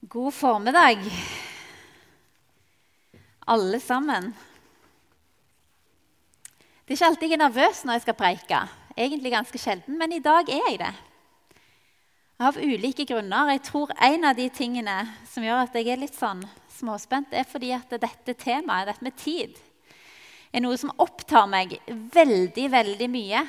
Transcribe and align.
God 0.00 0.34
formiddag, 0.34 0.98
alle 3.44 3.80
sammen. 3.80 4.34
Det 6.84 6.94
er 6.94 6.96
ikke 6.96 7.10
alltid 7.10 7.28
jeg 7.28 7.36
er 7.36 7.42
nervøs 7.42 7.82
når 7.84 7.98
jeg 7.98 8.04
skal 8.06 8.16
preike. 8.16 8.62
Egentlig 8.96 9.34
ganske 9.34 9.60
sjelden, 9.60 9.98
men 10.00 10.16
i 10.16 10.22
dag 10.24 10.48
er 10.48 10.64
jeg 10.70 10.80
det. 10.80 10.94
Av 12.40 12.56
ulike 12.56 13.04
grunner. 13.04 13.52
Jeg 13.52 13.62
tror 13.68 13.92
En 14.00 14.24
av 14.24 14.36
de 14.40 14.48
tingene 14.48 14.96
som 15.28 15.44
gjør 15.44 15.66
at 15.66 15.76
jeg 15.76 15.92
er 15.92 16.00
litt 16.00 16.16
sånn 16.16 16.46
småspent, 16.78 17.36
er 17.36 17.44
fordi 17.44 17.74
at 17.76 17.92
dette 17.92 18.34
temaet, 18.40 18.88
dette 18.88 19.04
med 19.04 19.20
tid, 19.20 19.52
er 20.50 20.64
noe 20.64 20.80
som 20.80 20.96
opptar 20.96 21.44
meg 21.44 21.76
veldig, 21.86 22.70
veldig 22.72 23.10
mye. 23.12 23.48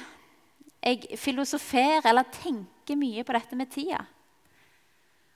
Jeg 0.83 1.15
filosoferer 1.15 2.03
eller 2.11 2.27
tenker 2.27 2.99
mye 2.99 3.23
på 3.23 3.39
dette 3.39 3.55
med 3.55 3.71
tida. 3.71 4.03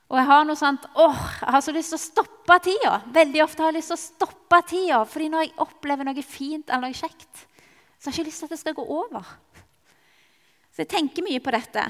Og 0.06 0.18
jeg 0.20 0.28
har 0.28 0.44
noe 0.46 0.58
sånt, 0.58 0.84
åh, 0.94 1.22
jeg 1.40 1.50
har 1.56 1.62
så 1.64 1.72
lyst 1.74 1.90
til 1.90 1.98
å 1.98 2.04
stoppe 2.04 2.56
tida. 2.62 2.92
Veldig 3.14 3.42
ofte 3.42 3.64
har 3.64 3.72
jeg 3.72 3.80
lyst 3.80 3.90
til 3.90 3.98
å 3.98 4.04
stoppe 4.04 4.60
tida, 4.70 5.00
fordi 5.10 5.30
når 5.32 5.44
jeg 5.46 5.56
opplever 5.64 6.06
noe 6.06 6.22
fint 6.22 6.70
eller 6.70 6.92
noe 6.92 6.98
kjekt, 6.98 7.42
så 7.98 8.08
har 8.08 8.14
jeg 8.14 8.20
ikke 8.20 8.28
lyst 8.28 8.42
til 8.44 8.46
at 8.46 8.54
det 8.54 8.60
skal 8.60 8.76
gå 8.78 8.86
over. 9.00 9.32
Så 10.70 10.84
jeg 10.84 10.92
tenker 10.92 11.26
mye 11.26 11.42
på 11.42 11.56
dette. 11.56 11.88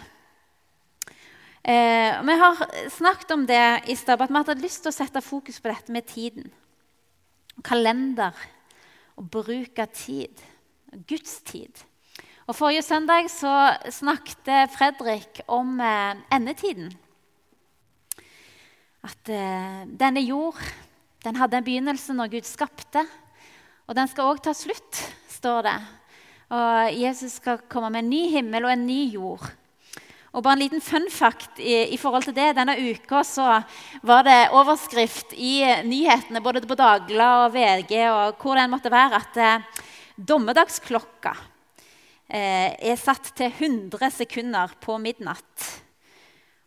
Eh, 1.67 2.17
vi 2.25 2.39
har 2.41 2.65
snakket 2.95 3.37
om 3.37 3.45
det 3.45 3.65
i 3.93 3.99
stad, 3.99 4.23
at 4.23 4.33
vi 4.33 4.41
hadde 4.41 4.63
lyst 4.65 4.87
til 4.87 4.95
å 4.95 4.97
sette 4.97 5.25
fokus 5.25 5.61
på 5.61 5.69
dette 5.69 5.93
med 5.93 6.09
tiden. 6.09 6.49
Kalender 7.67 8.33
og 9.21 9.29
bruk 9.29 9.81
av 9.83 9.93
tid. 9.93 10.41
Guds 11.05 11.43
tid. 11.45 11.85
Og 12.47 12.57
Forrige 12.57 12.87
søndag 12.87 13.29
så 13.29 13.75
snakket 13.93 14.71
Fredrik 14.73 15.43
om 15.53 15.83
eh, 15.83 16.23
endetiden 16.33 16.95
at 19.07 19.31
eh, 19.31 19.85
denne 19.87 20.23
jord 20.27 20.59
den 21.27 21.39
hadde 21.39 21.59
en 21.59 21.67
begynnelse 21.67 22.15
når 22.15 22.33
Gud 22.37 22.47
skapte. 22.47 23.03
Og 23.87 23.95
den 23.99 24.11
skal 24.11 24.33
òg 24.33 24.43
ta 24.43 24.55
slutt, 24.55 24.99
står 25.31 25.67
det. 25.67 25.77
Og 26.55 26.99
Jesus 26.99 27.39
skal 27.41 27.63
komme 27.71 27.91
med 27.95 28.05
en 28.05 28.13
ny 28.13 28.25
himmel 28.35 28.67
og 28.67 28.75
en 28.75 28.85
ny 28.87 29.01
jord. 29.15 29.47
Og 30.37 30.45
bare 30.45 30.59
en 30.59 30.63
liten 30.67 30.83
fun 30.85 31.07
fact 31.11 31.59
i, 31.63 31.95
i, 31.95 31.99
forhold 31.99 32.27
til 32.27 32.37
det. 32.37 32.53
Denne 32.59 32.77
uka 32.77 33.23
så 33.25 33.47
var 34.07 34.27
det 34.27 34.51
overskrift 34.55 35.33
i 35.33 35.63
nyhetene 35.87 36.43
både 36.45 36.63
på 36.67 36.77
Dagbladet 36.77 37.47
og 37.47 37.55
VG 37.57 37.95
og 38.11 38.43
hvor 38.43 38.61
den 38.61 38.75
måtte 38.75 38.93
være, 38.93 39.23
at 39.23 39.41
eh, 39.41 39.83
dommedagsklokka 40.17 41.33
eh, 42.29 42.77
er 42.77 43.01
satt 43.01 43.33
til 43.39 43.49
100 43.49 44.13
sekunder 44.19 44.77
på 44.83 44.99
midnatt. 45.01 45.86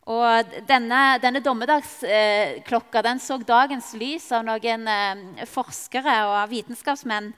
Og 0.10 0.54
denne, 0.66 1.20
denne 1.22 1.42
dommedagsklokka 1.46 3.04
den 3.06 3.20
så 3.22 3.38
dagens 3.38 3.92
lys 4.00 4.32
av 4.34 4.46
noen 4.48 4.88
eh, 4.90 5.46
forskere 5.50 6.16
og 6.32 6.40
vitenskapsmenn 6.50 7.30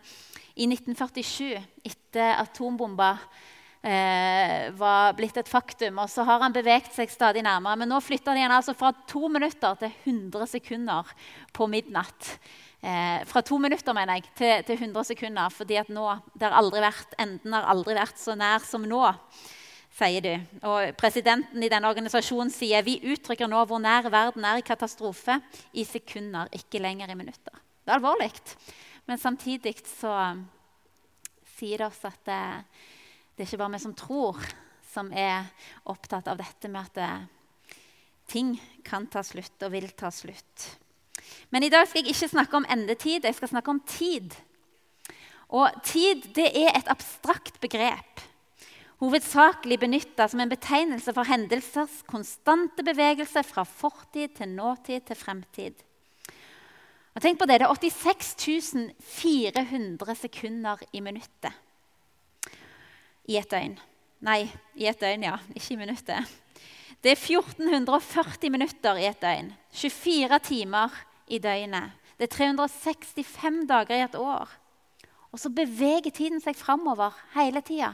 i 0.55 0.67
1947, 0.69 1.58
etter 1.88 2.38
atombomba 2.39 3.11
eh, 3.83 4.72
var 4.80 5.17
blitt 5.19 5.41
et 5.41 5.52
faktum. 5.52 6.00
Og 6.00 6.11
så 6.11 6.23
har 6.28 6.44
han 6.45 6.55
beveget 6.55 6.95
seg 6.95 7.11
stadig 7.11 7.44
nærmere. 7.44 7.81
Men 7.81 7.91
nå 7.91 8.00
flytter 8.03 8.39
de 8.39 8.45
den 8.45 8.55
altså 8.55 8.75
fra 8.78 8.94
to 9.09 9.28
minutter 9.31 9.75
til 9.81 9.91
100 10.06 10.52
sekunder 10.56 11.16
på 11.56 11.67
midnatt. 11.72 12.35
Eh, 12.80 13.19
fra 13.28 13.44
to 13.44 13.59
minutter 13.59 13.95
mener 13.97 14.22
jeg, 14.22 14.31
til, 14.39 14.67
til 14.69 14.85
100 14.88 15.11
sekunder, 15.11 15.52
fordi 15.52 15.81
at 15.83 15.91
nå, 15.91 16.08
det 16.39 16.47
har 16.47 16.56
aldri 16.61 16.88
vært, 16.88 17.19
enden 17.19 17.58
har 17.58 17.67
aldri 17.73 18.00
vært 18.00 18.22
så 18.22 18.39
nær 18.39 18.63
som 18.63 18.88
nå 18.88 19.09
sier 19.97 20.23
du. 20.23 20.31
Og 20.67 20.95
presidenten 21.00 21.64
i 21.64 21.70
denne 21.72 21.89
organisasjonen 21.92 22.52
sier 22.53 22.86
vi 22.86 23.00
uttrykker 23.14 23.50
nå 23.50 23.64
hvor 23.67 23.81
nær 23.84 24.09
verden 24.11 24.45
er 24.47 24.61
i 24.61 24.66
katastrofe 24.66 25.38
i 25.73 25.86
sekunder, 25.88 26.52
ikke 26.56 26.81
lenger 26.81 27.11
i 27.11 27.17
minutter. 27.20 27.53
Det 27.81 27.92
er 27.92 27.97
alvorlig. 28.00 28.31
Men 29.09 29.19
samtidig 29.19 29.75
så 29.89 30.16
sier 31.58 31.81
det 31.81 31.89
oss 31.89 32.03
at 32.08 32.19
det, 32.25 32.42
det 33.35 33.44
er 33.44 33.50
ikke 33.50 33.62
bare 33.62 33.75
vi 33.75 33.84
som 33.84 33.97
tror, 33.97 34.40
som 34.91 35.12
er 35.13 35.50
opptatt 35.91 36.30
av 36.31 36.40
dette 36.40 36.72
med 36.72 36.88
at 36.88 36.97
det, 36.97 37.12
ting 38.31 38.56
kan 38.88 39.07
ta 39.12 39.24
slutt 39.25 39.66
og 39.66 39.74
vil 39.74 39.90
ta 39.97 40.12
slutt. 40.13 40.69
Men 41.51 41.66
i 41.66 41.72
dag 41.72 41.88
skal 41.88 42.01
jeg 42.01 42.16
ikke 42.16 42.31
snakke 42.31 42.57
om 42.57 42.68
endetid, 42.72 43.25
jeg 43.28 43.38
skal 43.38 43.51
snakke 43.51 43.74
om 43.74 43.81
tid. 43.88 44.34
Og 45.51 45.68
tid 45.84 46.30
det 46.35 46.47
er 46.56 46.72
et 46.78 46.91
abstrakt 46.91 47.59
begrep 47.63 48.10
hovedsakelig 49.01 49.79
benytta 49.81 50.28
som 50.29 50.44
en 50.44 50.51
betegnelse 50.51 51.13
for 51.16 51.25
hendelsers 51.25 52.01
konstante 52.09 52.85
bevegelse 52.85 53.41
fra 53.47 53.66
fortid 53.66 54.35
til 54.38 54.53
nåtid 54.53 55.07
til 55.07 55.17
fremtid. 55.17 55.81
Og 57.12 57.23
tenk 57.23 57.39
på 57.39 57.45
Det 57.50 57.59
det 57.59 57.67
er 57.67 57.73
86 57.73 58.94
400 59.01 60.16
sekunder 60.16 60.78
i 60.94 61.01
minuttet 61.01 61.51
i 63.28 63.38
et 63.38 63.50
døgn. 63.51 63.78
Nei, 64.25 64.45
i 64.75 64.88
et 64.89 65.00
døgn, 65.00 65.23
ja. 65.23 65.38
Ikke 65.56 65.73
i 65.75 65.79
minuttet. 65.79 66.29
Det 67.01 67.13
er 67.13 67.18
1440 67.18 68.51
minutter 68.53 69.00
i 69.00 69.07
et 69.09 69.22
døgn. 69.22 69.51
24 69.73 70.39
timer 70.45 70.94
i 71.28 71.39
døgnet. 71.41 71.97
Det 72.18 72.28
er 72.29 72.35
365 72.35 73.66
dager 73.69 73.97
i 73.97 74.06
et 74.06 74.16
år. 74.16 74.51
Og 75.31 75.39
så 75.39 75.50
beveger 75.50 76.12
tiden 76.12 76.41
seg 76.44 76.57
framover 76.59 77.16
hele 77.33 77.63
tida. 77.66 77.94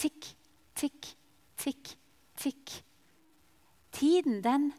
Tikk, 0.00 0.32
tikk, 0.80 1.12
tikk, 1.60 1.92
tikk. 2.40 2.72
Tiden, 3.92 4.40
den 4.44 4.70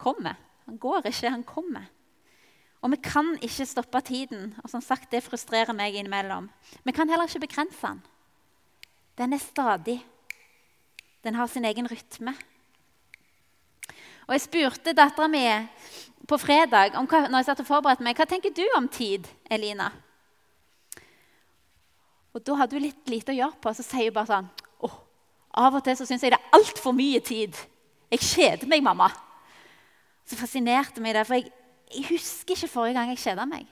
kommer. 0.00 0.36
Han 0.66 0.78
går 0.78 1.08
ikke, 1.10 1.30
han 1.30 1.44
kommer. 1.46 1.88
Og 2.80 2.92
vi 2.94 2.96
kan 3.04 3.34
ikke 3.42 3.66
stoppe 3.66 4.00
tiden. 4.00 4.54
og 4.64 4.70
som 4.70 4.80
sagt, 4.80 5.12
Det 5.12 5.22
frustrerer 5.22 5.72
meg 5.72 5.94
innimellom. 5.94 6.50
Vi 6.84 6.92
kan 6.92 7.08
heller 7.08 7.26
ikke 7.28 7.46
begrense 7.46 7.86
den. 7.86 8.02
Den 9.18 9.32
er 9.32 9.38
stadig. 9.38 10.06
Den 11.24 11.34
har 11.34 11.46
sin 11.46 11.64
egen 11.64 11.86
rytme. 11.90 12.34
Og 14.26 14.32
Jeg 14.32 14.40
spurte 14.40 14.92
dattera 14.92 15.28
mi 15.28 15.68
på 16.28 16.36
fredag 16.38 16.94
om 16.94 17.06
hva, 17.06 17.28
når 17.28 17.38
jeg 17.38 17.44
satt 17.44 17.60
og 17.60 17.66
forberedte 17.66 18.02
meg, 18.02 18.16
hva 18.16 18.24
tenker 18.24 18.50
du 18.54 18.62
om 18.76 18.88
tid, 18.88 19.26
Elina. 19.50 19.90
Og 22.32 22.46
Da 22.46 22.54
hadde 22.54 22.76
hun 22.76 22.82
litt 22.82 23.08
lite 23.08 23.32
å 23.32 23.34
gjøre 23.34 23.60
på, 23.60 23.68
og 23.68 23.76
så 23.76 23.82
sier 23.82 24.04
hun 24.04 24.14
bare 24.14 24.26
sånn 24.26 24.50
av 25.58 25.74
og 25.74 25.84
til 25.84 25.96
så 25.98 26.06
syns 26.06 26.22
jeg 26.22 26.32
det 26.34 26.38
er 26.38 26.56
altfor 26.58 26.94
mye 26.94 27.20
tid. 27.24 27.56
Jeg 28.10 28.22
kjeder 28.26 28.70
meg, 28.70 28.82
mamma. 28.84 29.08
Så 30.26 30.38
fascinerte 30.38 31.02
meg 31.02 31.16
det, 31.16 31.24
for 31.26 31.38
jeg, 31.38 31.50
jeg 31.90 32.06
husker 32.12 32.54
ikke 32.54 32.70
forrige 32.70 32.98
gang 32.98 33.10
jeg 33.12 33.22
kjeda 33.24 33.46
meg. 33.50 33.66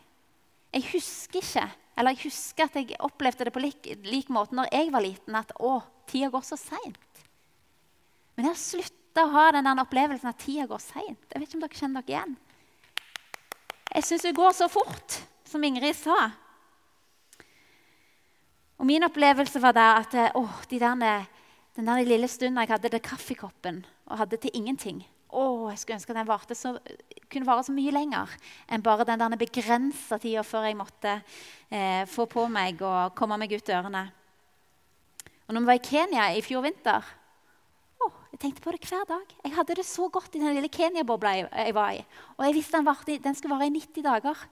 Jeg 0.75 0.85
husker 0.93 1.41
ikke, 1.41 1.67
eller 1.99 2.15
jeg 2.15 2.25
husker 2.27 2.67
at 2.67 2.77
jeg 2.77 2.99
opplevde 3.03 3.47
det 3.47 3.55
på 3.55 3.63
lik, 3.63 3.87
lik 4.05 4.33
måte 4.35 4.57
når 4.59 4.69
jeg 4.75 4.91
var 4.95 5.05
liten, 5.05 5.39
at 5.39 5.55
å, 5.59 5.79
tida 6.11 6.33
går 6.33 6.45
så 6.47 6.59
seint. 6.61 7.23
Men 8.37 8.49
jeg 8.49 8.53
har 8.53 8.61
slutta 8.61 9.25
å 9.25 9.33
ha 9.35 9.47
den 9.55 9.71
opplevelsen 9.83 10.31
at 10.31 10.43
tida 10.43 10.67
går 10.71 10.83
seint. 10.83 11.25
Jeg 11.31 11.41
vet 11.41 11.49
ikke 11.49 11.59
om 11.59 11.65
dere 11.65 11.81
kjenner 11.81 12.05
dere 12.05 12.15
igjen. 12.17 12.37
Jeg 13.89 14.05
syns 14.05 14.27
det 14.27 14.37
går 14.37 14.53
så 14.55 14.69
fort, 14.71 15.17
som 15.49 15.65
Ingrid 15.65 15.97
sa. 15.97 16.19
Og 18.79 18.87
min 18.87 19.03
opplevelse 19.03 19.59
var 19.63 19.75
der 19.75 20.03
at 20.03 20.15
å, 20.39 20.45
de 20.71 20.79
der 20.79 21.27
den 21.79 21.87
der 21.87 22.03
lille 22.03 22.27
stunden 22.27 22.59
jeg 22.59 22.73
hadde 22.73 22.91
det 22.91 23.05
kaffekoppen 23.07 23.85
og 24.11 24.19
hadde 24.19 24.41
til 24.43 24.51
ingenting. 24.59 25.05
Å, 25.31 25.69
jeg 25.71 25.79
skulle 25.79 25.99
ønske 26.01 26.17
den 26.17 26.27
varte 26.27 26.57
så, 26.59 26.73
kunne 27.31 27.47
vare 27.47 27.63
så 27.63 27.75
mye 27.77 27.93
lenger 27.95 28.33
enn 28.67 28.83
bare 28.83 29.07
den 29.07 29.21
der 29.21 29.39
begrensa 29.39 30.19
tida 30.19 30.43
før 30.43 30.67
jeg 30.67 30.79
måtte 30.79 31.13
eh, 31.71 32.03
få 32.11 32.27
på 32.27 32.49
meg 32.51 32.83
og 32.83 33.15
komme 33.19 33.39
meg 33.39 33.55
ut 33.55 33.69
dørene. 33.69 34.09
Og 35.47 35.55
når 35.55 35.63
vi 35.63 35.71
var 35.71 35.79
i 35.79 35.85
Kenya 35.87 36.27
i 36.35 36.43
fjor 36.45 36.67
vinter 36.67 37.15
å, 38.03 38.11
Jeg 38.33 38.43
tenkte 38.43 38.65
på 38.65 38.75
det 38.75 38.83
hver 38.83 39.07
dag. 39.09 39.31
Jeg 39.45 39.55
hadde 39.55 39.79
det 39.79 39.87
så 39.87 40.09
godt 40.11 40.35
i 40.35 40.43
den 40.43 40.59
lille 40.59 40.73
Kenya-bobla 40.73 41.37
jeg, 41.37 41.49
jeg, 41.53 41.77
var 41.79 41.95
i. 41.95 42.03
Og 42.37 42.47
jeg 42.49 42.59
visste 42.59 42.81
den, 42.81 42.89
varte, 42.89 43.21
den 43.23 43.39
skulle 43.39 43.55
vare 43.55 43.71
i 43.71 43.75
90 43.75 44.05
dager. 44.07 44.47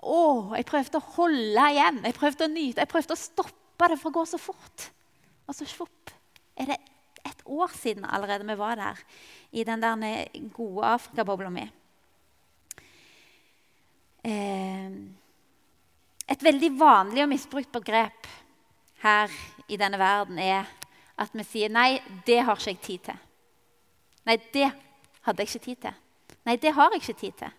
Å, 0.00 0.20
jeg 0.56 0.68
prøvde 0.68 1.00
å 1.00 1.10
holde 1.18 1.68
igjen. 1.74 2.00
Jeg 2.08 2.16
prøvde 2.16 2.48
å 2.48 2.52
nyte. 2.52 2.82
Jeg 2.86 2.92
prøvde 2.92 3.18
å 3.18 3.20
stoppe 3.20 3.90
det 3.92 4.00
for 4.00 4.10
å 4.10 4.16
gå 4.18 4.26
så 4.32 4.40
fort. 4.42 4.88
Og 5.48 5.56
så 5.56 5.68
svopp 5.68 6.17
er 6.58 6.72
det 6.72 6.78
et 7.26 7.42
år 7.46 7.70
siden 7.74 8.04
allerede 8.04 8.46
vi 8.46 8.58
var 8.58 8.74
der, 8.74 8.98
i 9.52 9.64
den 9.64 9.82
der 9.82 10.26
gode 10.54 10.86
Afrikabobla 10.86 11.50
mi. 11.50 11.64
Eh, 14.24 14.90
et 16.28 16.44
veldig 16.44 16.72
vanlig 16.80 17.22
og 17.22 17.30
misbrukt 17.30 17.72
begrep 17.72 18.26
her 19.02 19.32
i 19.68 19.78
denne 19.80 19.98
verden 19.98 20.38
er 20.38 20.66
at 21.18 21.30
vi 21.32 21.42
sier 21.42 21.68
'Nei, 21.68 22.02
det 22.26 22.44
har 22.44 22.56
ikke 22.56 22.70
jeg 22.70 22.80
tid 22.80 22.98
til'. 22.98 23.18
'Nei, 24.26 24.36
det 24.52 24.72
hadde 25.22 25.42
jeg 25.42 25.48
ikke 25.48 25.64
tid 25.64 25.76
til'. 25.76 25.94
'Nei, 26.44 26.56
det 26.56 26.74
har 26.74 26.90
jeg 26.92 27.02
ikke 27.02 27.20
tid 27.20 27.32
til'. 27.32 27.52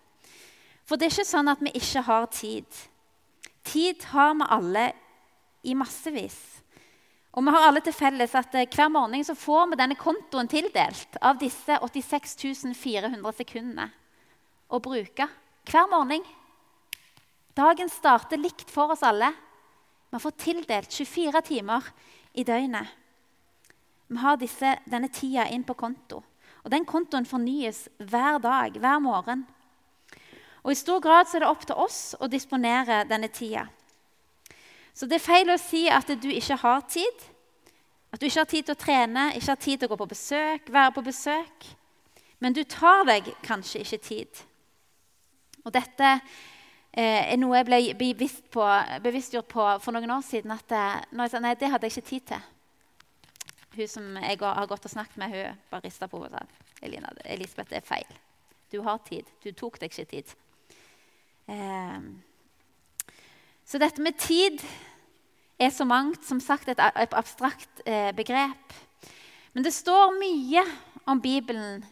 For 0.84 0.96
det 0.96 1.06
er 1.06 1.10
ikke 1.10 1.24
sånn 1.24 1.48
at 1.48 1.60
vi 1.60 1.70
ikke 1.74 2.00
har 2.02 2.26
tid. 2.26 2.66
Tid 3.64 4.04
har 4.04 4.34
vi 4.34 4.46
alle 4.48 4.92
i 5.62 5.74
massevis. 5.74 6.62
Og 7.30 7.46
vi 7.46 7.52
har 7.54 7.68
alle 7.68 7.82
til 7.84 7.94
felles 7.94 8.34
at 8.34 8.54
eh, 8.58 8.66
Hver 8.66 8.90
morgen 8.90 9.24
så 9.24 9.36
får 9.38 9.70
vi 9.70 9.78
denne 9.78 9.98
kontoen 9.98 10.50
tildelt 10.50 11.18
av 11.22 11.38
disse 11.38 11.78
86 11.78 12.74
400 12.74 13.32
sekundene. 13.38 13.90
å 14.70 14.78
bruke 14.78 15.26
hver 15.66 15.86
morgen. 15.90 16.22
Dagen 17.58 17.88
starter 17.90 18.38
likt 18.38 18.70
for 18.70 18.92
oss 18.94 19.02
alle. 19.02 19.32
Vi 20.10 20.18
fått 20.22 20.38
tildelt 20.44 20.92
24 20.94 21.42
timer 21.42 21.88
i 22.32 22.44
døgnet. 22.46 22.86
Vi 24.06 24.18
har 24.18 24.38
disse, 24.38 24.76
denne 24.86 25.10
tida 25.10 25.48
inn 25.50 25.64
på 25.66 25.74
konto. 25.74 26.22
Og 26.62 26.70
Den 26.70 26.84
kontoen 26.84 27.26
fornyes 27.26 27.88
hver 27.98 28.38
dag, 28.38 28.78
hver 28.78 29.02
morgen. 29.02 29.44
Og 30.62 30.72
I 30.72 30.78
stor 30.78 31.00
grad 31.00 31.30
er 31.34 31.42
det 31.42 31.50
opp 31.50 31.66
til 31.66 31.78
oss 31.78 32.14
å 32.20 32.28
disponere 32.28 33.04
denne 33.08 33.30
tida. 33.32 33.68
Så 34.94 35.06
det 35.06 35.18
er 35.18 35.24
feil 35.24 35.50
å 35.52 35.58
si 35.60 35.86
at 35.88 36.08
du 36.20 36.28
ikke 36.32 36.58
har 36.62 36.84
tid. 36.90 37.26
At 38.10 38.20
du 38.20 38.26
ikke 38.26 38.42
har 38.42 38.50
tid 38.50 38.66
til 38.66 38.74
å 38.74 38.80
trene, 38.80 39.26
ikke 39.38 39.52
har 39.52 39.60
tid 39.62 39.80
til 39.80 39.88
å 39.88 39.92
gå 39.92 39.98
på 40.00 40.10
besøk, 40.10 40.70
være 40.74 40.94
på 40.96 41.04
besøk. 41.06 41.68
Men 42.40 42.56
du 42.56 42.62
tar 42.64 43.04
deg 43.08 43.28
kanskje 43.44 43.84
ikke 43.84 44.00
tid. 44.02 44.40
Og 45.64 45.72
dette 45.74 46.08
eh, 46.16 47.32
er 47.32 47.36
noe 47.38 47.60
jeg 47.60 47.68
ble 47.68 47.80
bevisst 48.00 48.48
på, 48.52 48.64
bevisstgjort 49.04 49.50
på 49.50 49.66
for 49.84 49.94
noen 49.94 50.16
år 50.16 50.24
siden. 50.26 50.50
at 50.56 50.66
det, 50.68 50.80
eh, 50.80 51.04
når 51.12 51.28
jeg 51.28 51.34
sa 51.34 51.42
nei, 51.44 51.54
det 51.54 51.70
hadde 51.70 51.86
jeg 51.86 51.96
ikke 51.96 52.10
tid 52.10 52.26
til. 52.32 52.48
Hun 53.76 53.88
som 53.88 54.16
jeg 54.16 54.40
har 54.42 54.66
gått 54.66 54.88
og 54.88 54.90
snakket 54.90 55.20
med, 55.22 55.36
hun 55.36 55.60
bare 55.70 55.86
rista 55.86 56.08
på 56.10 56.18
hodet 56.18 56.42
sa 56.80 57.12
Elisabeth, 57.24 57.70
det 57.70 57.76
er 57.76 57.86
feil. 57.86 58.18
Du 58.72 58.80
har 58.82 58.98
tid. 59.04 59.26
Du 59.44 59.52
tok 59.52 59.78
deg 59.80 59.92
ikke 59.92 60.10
tid. 60.10 60.34
Eh, 61.46 62.00
så 63.70 63.78
dette 63.78 64.02
med 64.02 64.16
tid 64.18 64.58
er 65.60 65.70
så 65.70 65.84
mangt. 65.86 66.24
Som 66.26 66.40
sagt 66.42 66.68
et, 66.68 66.80
abstrakt 67.14 67.82
eh, 67.86 68.10
begrep. 68.16 68.74
Men 69.54 69.66
det 69.66 69.74
står 69.74 70.16
mye 70.18 70.64
Bibelen, 71.22 71.84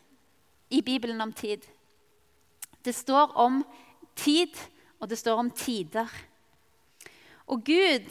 i 0.70 0.82
Bibelen 0.82 1.20
om 1.20 1.32
tid. 1.32 1.62
Det 2.84 2.94
står 2.94 3.36
om 3.36 3.64
tid, 4.16 4.54
og 5.00 5.10
det 5.10 5.18
står 5.18 5.38
om 5.38 5.50
tider. 5.50 6.10
Og 7.46 7.62
Gud 7.64 8.10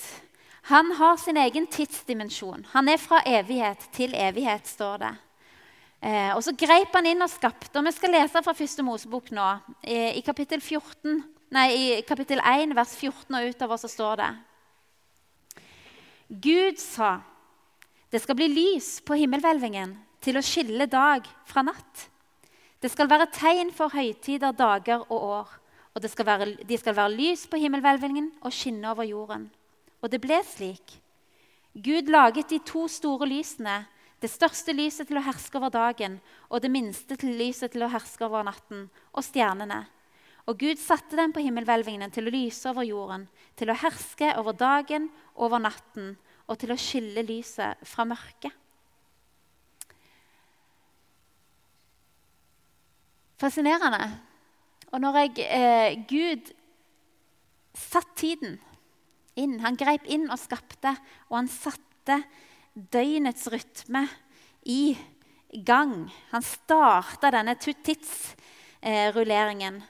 han 0.67 0.91
har 0.91 1.15
sin 1.15 1.37
egen 1.37 1.67
tidsdimensjon. 1.67 2.65
Han 2.73 2.89
er 2.89 2.97
fra 2.99 3.21
evighet 3.25 3.89
til 3.95 4.15
evighet, 4.15 4.67
står 4.67 4.97
det. 4.97 5.13
Eh, 6.03 6.35
og 6.35 6.43
Så 6.43 6.55
greip 6.55 6.91
han 6.95 7.05
inn 7.05 7.21
og 7.21 7.29
skapte. 7.29 7.79
og 7.79 7.85
Vi 7.85 7.91
skal 7.91 8.11
lese 8.11 8.43
fra 8.43 8.53
første 8.53 8.83
Mosebok 8.83 9.31
nå. 9.31 9.47
I, 9.83 10.19
i 10.19 10.21
kapittel, 10.21 10.61
14, 10.61 11.23
nei, 11.53 11.67
i 11.75 12.01
kapittel 12.07 12.41
1, 12.43 12.75
vers 12.75 12.93
14 12.97 13.37
og 13.37 13.49
utover, 13.51 13.79
så 13.79 13.89
står 13.91 14.15
det 14.21 14.31
Gud 16.27 16.77
sa, 16.77 17.21
'Det 18.11 18.21
skal 18.21 18.35
bli 18.35 18.47
lys 18.47 19.01
på 19.01 19.15
himmelhvelvingen 19.15 19.97
til 20.21 20.37
å 20.37 20.43
skille 20.43 20.85
dag 20.85 21.23
fra 21.45 21.61
natt.' 21.63 22.09
'Det 22.81 22.91
skal 22.91 23.07
være 23.07 23.31
tegn 23.31 23.71
for 23.71 23.89
høytider, 23.89 24.51
dager 24.51 25.05
og 25.11 25.23
år.' 25.23 25.59
'Og 25.95 26.09
skal 26.09 26.25
være, 26.25 26.63
de 26.67 26.77
skal 26.77 26.95
være 26.95 27.15
lys 27.15 27.47
på 27.47 27.57
himmelhvelvingen 27.57 28.31
og 28.41 28.51
skinne 28.51 28.91
over 28.91 29.03
jorden.' 29.03 29.49
Og 30.03 30.11
det 30.11 30.21
ble 30.21 30.43
slik. 30.43 31.01
Gud 31.73 32.09
laget 32.09 32.49
de 32.49 32.59
to 32.59 32.87
store 32.87 33.27
lysene, 33.27 33.87
det 34.21 34.29
største 34.29 34.73
lyset 34.73 35.07
til 35.07 35.17
å 35.17 35.25
herske 35.25 35.57
over 35.57 35.69
dagen 35.69 36.19
og 36.49 36.61
det 36.61 36.71
minste 36.71 37.15
til 37.15 37.35
lyset 37.37 37.71
til 37.71 37.83
å 37.85 37.91
herske 37.91 38.25
over 38.25 38.43
natten, 38.43 38.89
og 39.13 39.23
stjernene. 39.23 39.85
Og 40.47 40.55
Gud 40.59 40.79
satte 40.79 41.17
dem 41.19 41.33
på 41.35 41.41
himmelhvelvingene 41.43 42.07
til 42.13 42.29
å 42.29 42.31
lyse 42.31 42.69
over 42.71 42.85
jorden, 42.87 43.25
til 43.59 43.71
å 43.71 43.79
herske 43.81 44.29
over 44.39 44.55
dagen, 44.55 45.09
over 45.35 45.59
natten 45.59 46.13
og 46.47 46.55
til 46.61 46.71
å 46.71 46.79
skille 46.79 47.23
lyset 47.27 47.81
fra 47.87 48.05
mørket. 48.07 48.53
Fascinerende. 53.37 54.07
Og 54.93 55.01
når 55.03 55.13
jeg, 55.19 55.31
eh, 55.45 55.95
Gud 56.09 56.53
satt 57.75 58.15
tiden 58.15 58.59
inn 59.35 59.59
Han 59.59 59.75
greip 59.75 60.05
inn 60.09 60.31
og 60.31 60.39
skapte, 60.39 60.97
og 61.29 61.37
han 61.37 61.47
satte 61.47 62.23
døgnets 62.73 63.47
rytme 63.47 64.09
i 64.65 64.97
gang. 65.63 66.11
Han 66.31 66.41
starta 66.41 67.31
denne 67.31 67.55
tidsrulleringen. 67.55 69.75
Eh, 69.75 69.81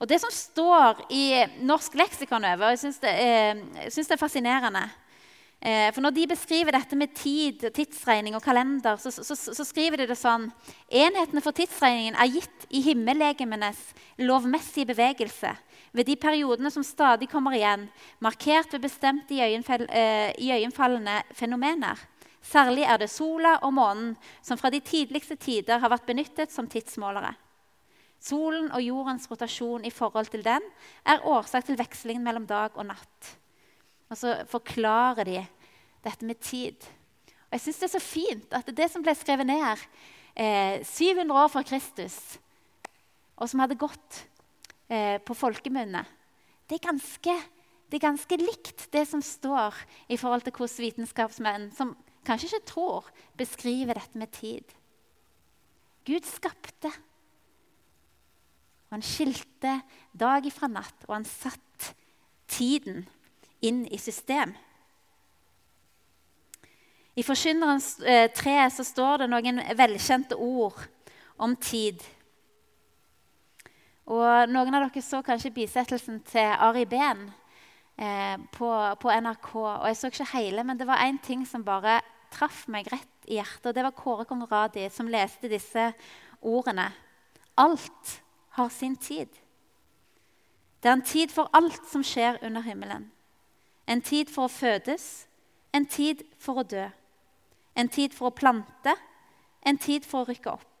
og 0.00 0.08
Det 0.08 0.18
som 0.20 0.32
står 0.32 1.06
i 1.14 1.24
Norsk 1.64 1.96
leksikon 1.96 2.44
over, 2.44 2.74
jeg 2.74 2.84
syns 2.84 3.02
det, 3.02 3.12
det, 3.88 4.06
er 4.12 4.20
fascinerende 4.20 4.82
eh, 5.60 5.92
For 5.94 6.02
Når 6.04 6.16
de 6.16 6.26
beskriver 6.30 6.76
dette 6.76 6.98
med 6.98 7.14
tid, 7.16 7.64
tidsregning 7.74 8.36
og 8.36 8.44
kalender, 8.44 8.98
så, 9.00 9.10
så, 9.10 9.36
så, 9.36 9.64
skriver 9.64 10.02
de 10.02 10.08
det 10.10 10.18
sånn 10.20 10.50
Enhetene 10.90 11.44
for 11.44 11.56
tidsregningen 11.56 12.18
er 12.20 12.34
gitt 12.34 12.66
i 12.70 12.82
himmellegemenes 12.84 13.80
lovmessige 14.20 14.92
bevegelse 14.92 15.54
ved 15.96 16.10
de 16.10 16.16
periodene 16.20 16.68
som 16.72 16.84
stadig 16.84 17.30
kommer 17.30 17.56
igjen, 17.56 17.86
markert 18.20 18.74
ved 18.74 18.84
bestemte 18.84 19.38
eh, 19.40 20.34
iøynefallende 20.36 21.22
fenomener. 21.32 21.96
Særlig 22.44 22.84
er 22.84 23.00
det 23.00 23.08
sola 23.10 23.56
og 23.64 23.72
månen 23.74 24.12
som 24.44 24.60
fra 24.60 24.70
de 24.70 24.82
tidligste 24.84 25.38
tider 25.40 25.80
har 25.80 25.90
vært 25.90 26.06
benyttet 26.06 26.52
som 26.52 26.68
tidsmålere. 26.68 27.32
Solen 28.26 28.70
og 28.74 28.82
jordens 28.82 29.28
rotasjon 29.30 29.84
i 29.86 29.92
forhold 29.94 30.30
til 30.32 30.42
den 30.42 30.64
er 31.06 31.24
årsak 31.26 31.68
til 31.68 31.78
vekslingen 31.78 32.24
mellom 32.26 32.46
dag 32.48 32.74
og 32.74 32.88
natt. 32.88 33.32
Og 34.10 34.18
så 34.18 34.34
forklarer 34.50 35.28
de 35.28 35.42
dette 36.06 36.26
med 36.26 36.40
tid. 36.42 36.78
Og 37.46 37.58
jeg 37.58 37.60
synes 37.60 37.78
Det 37.78 37.88
er 37.88 37.94
så 37.98 38.02
fint 38.02 38.56
at 38.58 38.70
det 38.76 38.88
som 38.90 39.04
ble 39.04 39.14
skrevet 39.14 39.46
ned 39.46 39.84
eh, 40.34 40.82
700 40.82 41.42
år 41.42 41.52
før 41.52 41.66
Kristus, 41.66 42.38
og 43.36 43.50
som 43.50 43.62
hadde 43.62 43.78
gått 43.78 44.22
eh, 44.88 45.18
på 45.22 45.36
folkemunne, 45.36 46.02
det 46.66 46.80
er, 46.80 46.86
ganske, 46.88 47.34
det 47.86 47.98
er 47.98 48.08
ganske 48.08 48.38
likt 48.40 48.88
det 48.90 49.04
som 49.06 49.22
står 49.22 49.76
i 50.10 50.18
forhold 50.18 50.42
til 50.42 50.56
hvordan 50.56 50.82
vitenskapsmenn 50.82 51.68
som 51.76 51.94
kanskje 52.26 52.50
ikke 52.50 52.70
tror, 52.72 53.10
beskriver 53.38 53.94
dette 53.94 54.18
med 54.18 54.32
tid. 54.34 54.72
Gud 56.06 56.26
skapte 56.26 56.90
han 58.94 59.02
skilte 59.02 59.80
dag 60.12 60.46
ifra 60.46 60.68
natt, 60.70 61.06
og 61.08 61.16
han 61.18 61.26
satt 61.28 61.92
tiden 62.50 63.04
inn 63.64 63.84
i 63.90 63.98
system. 63.98 64.54
I 67.16 67.24
Forkynnerens 67.24 67.94
eh, 68.04 68.28
tre 68.34 68.58
så 68.70 68.84
står 68.84 69.22
det 69.22 69.30
noen 69.32 69.62
velkjente 69.78 70.36
ord 70.36 70.82
om 71.40 71.54
tid. 71.56 72.02
Og 74.06 74.52
Noen 74.52 74.76
av 74.76 74.84
dere 74.84 75.02
så 75.02 75.22
kanskje 75.24 75.54
bisettelsen 75.56 76.20
til 76.28 76.52
Ari 76.62 76.84
Behn 76.86 77.24
eh, 77.96 78.36
på, 78.52 78.68
på, 79.00 79.10
NRK. 79.10 79.48
og 79.56 79.88
Jeg 79.88 79.98
så 79.98 80.12
ikke 80.12 80.28
hele, 80.34 80.66
men 80.68 80.78
det 80.78 80.86
var 80.86 81.02
én 81.02 81.18
ting 81.24 81.46
som 81.48 81.64
bare 81.64 81.98
traff 82.36 82.66
meg 82.68 82.92
rett 82.92 83.26
i 83.26 83.40
hjertet. 83.40 83.70
og 83.70 83.74
Det 83.74 83.86
var 83.88 83.96
Kåre 83.96 84.28
Konradi 84.28 84.86
som 84.92 85.08
leste 85.10 85.50
disse 85.50 85.88
ordene. 86.44 86.90
Alt 87.56 88.20
har 88.56 88.68
sin 88.72 88.96
tid. 88.96 89.28
Det 90.80 90.88
er 90.88 90.96
en 90.96 91.02
tid 91.06 91.32
for 91.32 91.50
alt 91.56 91.82
som 91.90 92.04
skjer 92.04 92.38
under 92.46 92.64
himmelen. 92.64 93.10
En 93.86 94.02
tid 94.02 94.30
for 94.32 94.46
å 94.46 94.52
fødes, 94.52 95.26
en 95.74 95.86
tid 95.86 96.22
for 96.42 96.62
å 96.62 96.66
dø. 96.66 96.86
En 97.76 97.90
tid 97.92 98.14
for 98.16 98.30
å 98.30 98.36
plante, 98.36 98.96
en 99.66 99.78
tid 99.78 100.06
for 100.08 100.24
å 100.24 100.30
rykke 100.30 100.52
opp. 100.52 100.72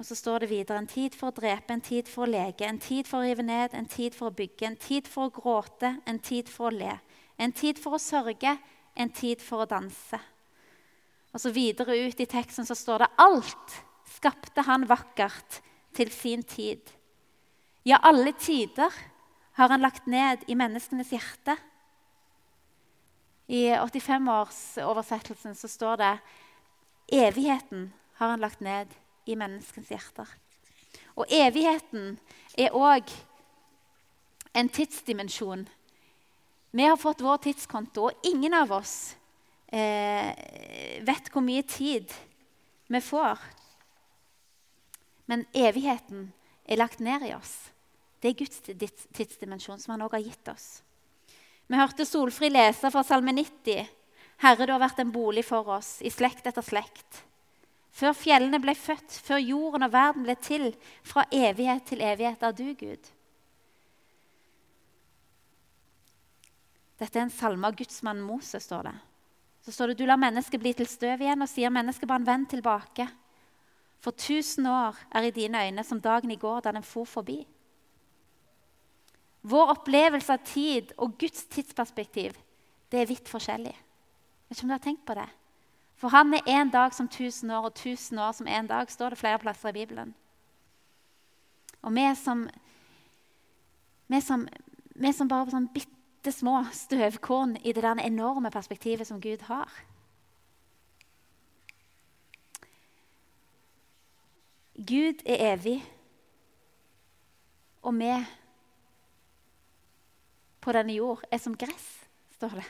Og 0.00 0.06
så 0.08 0.16
står 0.16 0.42
det 0.42 0.50
videre 0.50 0.80
en 0.80 0.88
tid 0.88 1.14
for 1.14 1.28
å 1.28 1.36
drepe, 1.36 1.74
en 1.74 1.84
tid 1.84 2.08
for 2.08 2.24
å 2.24 2.30
lege, 2.30 2.64
en 2.64 2.80
tid 2.80 3.06
for 3.06 3.20
å 3.20 3.28
rive 3.28 3.44
ned, 3.44 3.74
en 3.76 3.88
tid 3.90 4.16
for 4.16 4.30
å 4.30 4.34
bygge, 4.34 4.66
en 4.66 4.78
tid 4.80 5.08
for 5.08 5.28
å 5.28 5.34
gråte, 5.34 5.92
en 6.08 6.18
tid 6.24 6.48
for 6.48 6.70
å 6.70 6.74
le, 6.74 6.94
en 7.36 7.52
tid 7.52 7.78
for 7.78 7.98
å 7.98 8.02
sørge, 8.02 8.56
en 8.96 9.12
tid 9.12 9.44
for 9.44 9.62
å 9.62 9.68
danse. 9.68 10.18
Og 11.30 11.42
så 11.44 11.52
videre 11.54 11.98
ut 12.00 12.20
i 12.20 12.26
teksten 12.26 12.66
så 12.66 12.74
står 12.74 13.04
det 13.04 13.12
alt 13.22 13.76
skapte 14.10 14.64
han 14.66 14.88
vakkert 14.88 15.60
til 15.96 16.10
sin 16.12 16.42
tid. 16.42 16.82
Ja, 17.84 17.98
alle 18.02 18.32
tider 18.32 18.92
har 19.56 19.68
han 19.68 19.80
lagt 19.80 20.06
ned 20.06 20.44
i 20.48 20.54
menneskenes 20.54 21.12
hjerte. 21.14 21.56
I 23.50 23.70
85-årsoversettelsen 23.74 25.56
så 25.58 25.68
står 25.68 25.96
det 26.00 26.12
evigheten 27.10 27.88
har 28.20 28.34
han 28.34 28.44
lagt 28.44 28.60
ned 28.60 28.92
i 29.26 29.34
menneskens 29.34 29.90
hjerter. 29.90 30.28
Og 31.18 31.26
evigheten 31.32 32.18
er 32.58 32.76
òg 32.76 33.10
en 34.54 34.68
tidsdimensjon. 34.68 35.64
Vi 36.70 36.86
har 36.86 36.98
fått 37.00 37.24
vår 37.24 37.40
tidskonto, 37.46 38.10
og 38.10 38.28
ingen 38.28 38.54
av 38.54 38.70
oss 38.76 39.16
eh, 39.72 40.30
vet 41.06 41.30
hvor 41.32 41.42
mye 41.42 41.64
tid 41.66 42.12
vi 42.90 43.00
får. 43.02 43.42
Men 45.30 45.46
evigheten 45.54 46.32
er 46.66 46.80
lagt 46.80 46.98
ned 46.98 47.22
i 47.28 47.34
oss. 47.36 47.70
Det 48.20 48.32
er 48.32 48.38
Guds 48.42 48.60
tidsdimensjon, 49.14 49.78
som 49.80 49.94
han 49.94 50.02
også 50.04 50.18
har 50.18 50.26
gitt 50.26 50.50
oss. 50.52 50.68
Vi 51.70 51.78
hørte 51.78 52.04
Solfri 52.04 52.50
lese 52.50 52.90
fra 52.90 53.04
Salme 53.06 53.32
90. 53.36 53.86
Herre, 54.42 54.66
du 54.66 54.72
har 54.74 54.82
vært 54.82 54.98
en 55.00 55.12
bolig 55.14 55.44
for 55.46 55.68
oss 55.76 56.00
i 56.02 56.10
slekt 56.10 56.48
etter 56.50 56.66
slekt. 56.66 57.22
Før 57.94 58.14
fjellene 58.16 58.60
ble 58.62 58.74
født, 58.78 59.20
før 59.22 59.38
jorden 59.42 59.86
og 59.86 59.94
verden 59.94 60.26
ble 60.26 60.36
til, 60.42 60.70
fra 61.06 61.26
evighet 61.30 61.86
til 61.90 62.02
evighet 62.02 62.42
er 62.42 62.56
du, 62.56 62.66
Gud. 62.78 63.10
Dette 67.00 67.16
er 67.16 67.26
en 67.26 67.32
salme 67.32 67.70
av 67.70 67.78
gudsmannen 67.78 68.24
Moses, 68.24 68.66
står 68.66 68.90
det. 68.90 68.96
Så 69.64 69.72
står 69.76 69.92
det 69.92 70.00
du 70.00 70.06
lar 70.08 70.20
mennesket 70.20 70.60
bli 70.60 70.74
til 70.76 70.88
støv 70.88 71.22
igjen, 71.22 71.44
og 71.44 71.50
sier 71.50 71.72
menneskebarn, 71.72 72.26
vend 72.26 72.50
tilbake. 72.52 73.06
For 74.00 74.16
tusen 74.16 74.66
år 74.66 74.96
er 75.12 75.28
i 75.28 75.34
dine 75.34 75.66
øyne 75.66 75.84
som 75.84 76.00
dagen 76.00 76.30
i 76.30 76.38
går 76.40 76.60
da 76.64 76.72
den 76.72 76.86
for 76.86 77.04
forbi. 77.04 77.42
Vår 79.42 79.72
opplevelse 79.74 80.32
av 80.32 80.44
tid 80.44 80.92
og 80.96 81.18
Guds 81.18 81.44
tidsperspektiv 81.52 82.36
det 82.90 83.00
er 83.00 83.08
vidt 83.08 83.28
forskjellig. 83.28 83.74
Vet 84.48 84.56
ikke 84.56 84.66
om 84.66 84.72
du 84.72 84.74
har 84.74 84.84
tenkt 84.84 85.04
på 85.06 85.14
det? 85.14 85.28
For 86.00 86.08
han 86.08 86.34
er 86.34 86.48
én 86.48 86.72
dag 86.72 86.94
som 86.96 87.08
tusen 87.08 87.50
år, 87.50 87.68
og 87.68 87.74
tusen 87.76 88.18
år 88.18 88.32
som 88.32 88.48
én 88.48 88.66
dag, 88.66 88.90
står 88.90 89.12
det 89.12 89.20
flere 89.20 89.38
plasser 89.38 89.68
i 89.68 89.72
Bibelen. 89.72 90.14
Og 91.82 91.92
vi 91.94 92.06
som, 92.16 92.48
vi 94.08 94.20
som, 94.20 94.48
vi 94.96 95.12
som 95.12 95.28
bare 95.28 95.52
sånn 95.52 95.68
bitte 95.74 96.32
små 96.32 96.62
støvkorn 96.72 97.58
i 97.62 97.72
det 97.72 97.84
der 97.84 98.00
enorme 98.00 98.50
perspektivet 98.50 99.06
som 99.06 99.20
Gud 99.20 99.44
har. 99.48 99.68
Gud 104.80 105.20
er 105.28 105.42
evig, 105.52 105.76
og 107.84 107.92
vi 108.00 108.12
på 110.60 110.72
denne 110.72 110.94
jord 110.96 111.24
er 111.28 111.40
som 111.42 111.56
gress, 111.56 111.88
står 112.36 112.54
det. 112.60 112.68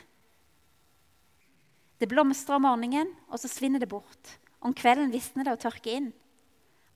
Det 2.01 2.09
blomstrer 2.11 2.57
om 2.57 2.65
morgenen, 2.65 3.13
og 3.29 3.39
så 3.39 3.47
svinner 3.47 3.79
det 3.79 3.87
bort. 3.91 4.33
Om 4.59 4.75
kvelden 4.75 5.13
visner 5.13 5.47
det 5.47 5.53
og 5.55 5.61
tørker 5.61 5.99
inn. 5.99 6.09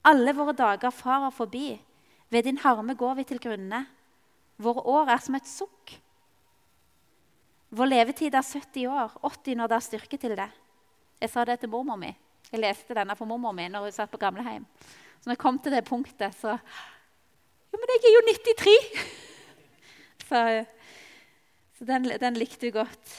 Alle 0.04 0.34
våre 0.36 0.56
dager 0.58 0.92
farer 0.92 1.32
forbi. 1.32 1.78
Ved 2.34 2.44
din 2.50 2.60
harme 2.60 2.98
går 2.98 3.22
vi 3.22 3.28
til 3.30 3.40
grunne. 3.40 3.86
Våre 4.58 4.84
år 4.84 5.14
er 5.14 5.24
som 5.24 5.38
et 5.38 5.48
sukk. 5.48 5.96
Vår 7.76 7.92
levetid 7.92 8.36
er 8.36 8.44
70 8.44 8.88
år, 8.92 9.16
80 9.24 9.60
når 9.60 9.72
det 9.72 9.78
er 9.78 9.88
styrke 9.88 10.20
til 10.20 10.36
det. 10.36 10.52
Jeg 11.22 11.32
sa 11.32 11.46
det 11.48 11.60
til 11.62 11.72
mormor 11.72 12.00
mi. 12.02 12.12
Jeg 12.52 12.62
leste 12.62 12.98
denne 12.98 13.16
for 13.16 13.30
mormor 13.30 13.56
mi 13.56 13.70
når 13.70 13.88
hun 13.88 13.96
satt 13.96 14.12
på 14.12 14.22
gamleheim. 14.22 14.68
Så 15.20 15.30
når 15.30 15.36
jeg 15.36 15.44
kom 15.44 15.60
til 15.60 15.76
det 15.76 15.86
punktet, 15.88 16.36
så 16.40 16.58
Jo, 17.72 17.80
men 17.82 17.92
jeg 17.92 18.08
er 18.08 18.14
jo 18.16 18.26
93! 18.32 18.76
Så, 20.26 20.40
så 21.78 21.86
den, 21.86 22.08
den 22.18 22.38
likte 22.40 22.66
hun 22.66 22.80
godt. 22.80 23.12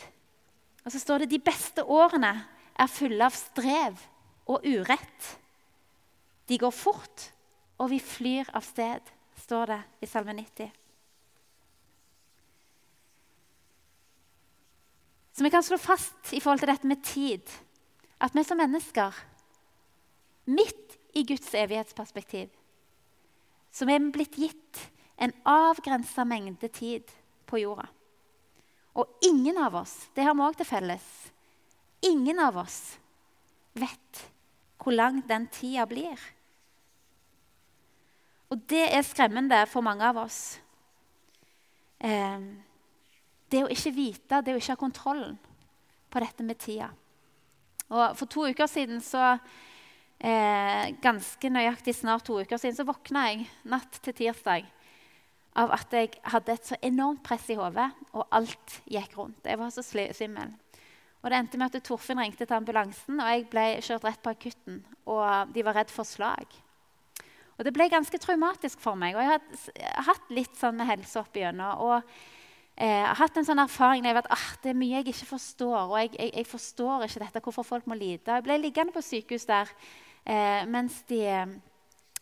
Og 0.83 0.91
så 0.91 0.99
står 0.99 1.23
det 1.23 1.29
de 1.31 1.39
beste 1.39 1.85
årene 1.85 2.33
er 2.75 2.91
fulle 2.91 3.23
av 3.23 3.37
strev 3.37 4.01
og 4.51 4.67
urett. 4.67 5.29
De 6.51 6.59
går 6.59 6.75
fort, 6.75 7.29
og 7.79 7.93
vi 7.93 8.01
flyr 8.03 8.51
av 8.55 8.67
sted, 8.67 9.07
står 9.45 9.71
det 9.71 9.79
i 10.03 10.09
Salme 10.11 10.35
90. 10.35 10.73
Så 15.37 15.45
vi 15.45 15.53
kan 15.53 15.63
slå 15.63 15.77
fast 15.77 16.33
i 16.33 16.41
forhold 16.41 16.63
til 16.63 16.71
dette 16.73 16.89
med 16.89 17.03
tid 17.05 17.57
at 18.25 18.33
vi 18.33 18.45
som 18.47 18.57
mennesker, 18.57 19.13
midt 20.49 20.95
i 21.17 21.25
Guds 21.25 21.55
evighetsperspektiv, 21.57 22.51
som 23.73 23.91
er 23.93 24.05
blitt 24.13 24.37
gitt 24.37 24.87
en 25.17 25.33
avgrensa 25.49 26.27
mengde 26.29 26.69
tid 26.69 27.09
på 27.49 27.63
jorda 27.65 27.89
og 28.97 29.27
ingen 29.29 29.59
av 29.61 29.75
oss, 29.77 30.09
det 30.15 30.25
har 30.25 30.35
vi 30.35 30.45
òg 30.47 30.57
til 30.57 30.69
felles, 30.69 31.05
ingen 32.07 32.41
av 32.41 32.57
oss 32.63 32.97
vet 33.77 34.23
hvor 34.81 34.95
lang 34.97 35.21
den 35.29 35.49
tida 35.53 35.85
blir. 35.89 36.21
Og 38.49 38.63
det 38.71 38.87
er 38.95 39.05
skremmende 39.05 39.59
for 39.69 39.85
mange 39.85 40.07
av 40.07 40.21
oss. 40.23 40.39
Eh, 41.99 42.47
det 43.51 43.65
å 43.65 43.73
ikke 43.73 43.93
vite, 43.97 44.41
det 44.41 44.55
å 44.55 44.61
ikke 44.61 44.77
ha 44.77 44.81
kontrollen 44.81 45.37
på 46.09 46.23
dette 46.23 46.47
med 46.47 46.61
tida. 46.63 46.89
Og 47.91 48.17
For 48.17 48.31
to 48.31 48.47
uker 48.49 48.71
siden, 48.71 49.03
så, 49.05 49.37
eh, 50.21 50.95
ganske 51.03 51.51
nøyaktig 51.53 51.95
snart 51.97 52.27
to 52.27 52.39
uker 52.41 52.61
siden, 52.61 52.77
så 52.79 52.87
våkna 52.89 53.29
jeg 53.31 53.47
natt 53.69 54.01
til 54.03 54.17
tirsdag 54.25 54.67
av 55.57 55.73
at 55.73 55.95
jeg 55.97 56.13
hadde 56.33 56.53
et 56.53 56.69
så 56.69 56.77
enormt 56.85 57.23
press 57.25 57.49
i 57.53 57.57
hodet, 57.57 57.89
og 58.13 58.29
alt 58.37 58.79
gikk 58.85 59.17
rundt. 59.17 59.47
Jeg 59.47 59.59
var 59.61 59.73
så 59.73 59.85
svimmel. 59.85 60.53
Og 61.23 61.31
Det 61.31 61.39
endte 61.41 61.59
med 61.59 61.75
at 61.75 61.83
Torfinn 61.83 62.21
ringte 62.21 62.45
til 62.47 62.55
ambulansen, 62.55 63.19
og 63.19 63.27
jeg 63.33 63.49
ble 63.51 63.65
kjørt 63.83 64.05
rett 64.07 64.23
på 64.23 64.31
akutten. 64.31 64.83
Og 65.11 65.53
de 65.55 65.65
var 65.67 65.75
redd 65.81 65.91
for 65.91 66.07
slag. 66.07 66.47
Og 67.57 67.65
Det 67.65 67.73
ble 67.75 67.89
ganske 67.91 68.21
traumatisk 68.21 68.79
for 68.85 68.95
meg. 69.01 69.17
Og 69.17 69.25
jeg 69.25 69.33
har 69.81 70.07
hatt 70.07 70.31
litt 70.31 70.55
sånn 70.55 70.77
med 70.77 70.87
helse 70.87 71.19
opp 71.19 71.35
igjennom. 71.35 71.81
Og 71.83 71.97
eh, 72.77 73.03
har 73.03 73.17
hatt 73.19 73.41
en 73.41 73.49
sånn 73.49 73.65
erfaring 73.65 74.05
der 74.05 74.13
jeg 74.13 74.21
vet, 74.21 74.31
ah, 74.37 74.49
det 74.63 74.71
er 74.71 74.79
mye 74.79 75.01
jeg 75.01 75.09
ikke 75.15 75.33
forstår. 75.33 75.79
Og 75.89 75.97
jeg, 76.03 76.13
jeg, 76.21 76.35
jeg, 76.37 76.49
forstår 76.53 77.07
ikke 77.09 77.25
dette, 77.25 77.45
hvorfor 77.49 77.67
folk 77.73 77.89
må 77.89 77.99
lide. 77.99 78.29
Jeg 78.29 78.47
ble 78.47 78.61
liggende 78.61 78.95
på 78.95 79.03
sykehus 79.03 79.49
der 79.49 79.73
mens 80.27 81.03
de 81.07 81.21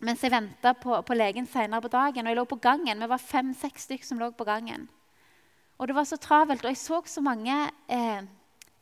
mens 0.04 0.22
jeg 0.24 0.32
venta 0.34 0.74
på, 0.76 0.96
på, 1.06 1.16
legen 1.16 1.46
senere 1.48 1.84
på 1.84 1.92
dagen. 1.92 2.26
Og 2.26 2.32
jeg 2.32 2.38
lå 2.38 2.44
på 2.48 2.60
gangen. 2.62 3.00
Vi 3.00 3.10
var 3.10 3.22
fem-seks 3.22 3.86
stykker 3.86 4.08
som 4.08 4.20
lå 4.20 4.30
på 4.36 4.46
gangen. 4.46 4.88
Og 5.78 5.88
det 5.88 5.96
var 5.96 6.06
så 6.08 6.18
travelt, 6.20 6.64
og 6.64 6.70
jeg 6.70 6.80
så 6.80 7.00
så 7.06 7.20
mange 7.24 7.54
eh, 7.90 8.22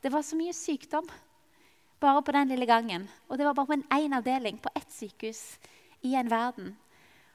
Det 0.03 0.11
var 0.13 0.23
så 0.23 0.37
mye 0.37 0.53
sykdom 0.53 1.07
bare 2.03 2.23
på 2.23 2.33
den 2.35 2.49
lille 2.49 2.67
gangen. 2.67 3.09
Og 3.29 3.39
det 3.39 3.47
var 3.47 3.55
bare 3.55 3.67
på 3.67 3.73
en 3.73 3.89
én 3.95 4.17
avdeling 4.17 4.59
på 4.59 4.71
ett 4.75 4.91
sykehus 4.91 5.59
i 6.03 6.15
en 6.15 6.31
verden. 6.31 6.77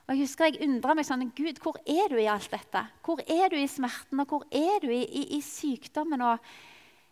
Og 0.07 0.15
Jeg 0.15 0.27
husker 0.27 0.45
jeg 0.45 0.67
undra 0.67 0.93
meg 0.95 1.07
sånn 1.07 1.31
Gud, 1.35 1.59
hvor 1.63 1.79
er 1.87 2.09
du 2.11 2.19
i 2.19 2.27
alt 2.27 2.51
dette? 2.51 2.83
Hvor 3.03 3.19
er 3.23 3.49
du 3.49 3.55
i 3.55 3.67
smerten, 3.67 4.19
og 4.19 4.27
hvor 4.27 4.43
er 4.51 4.79
du 4.83 4.91
i, 4.91 5.03
i, 5.03 5.23
i 5.37 5.41
sykdommen? 5.41 6.21
Og, 6.21 6.51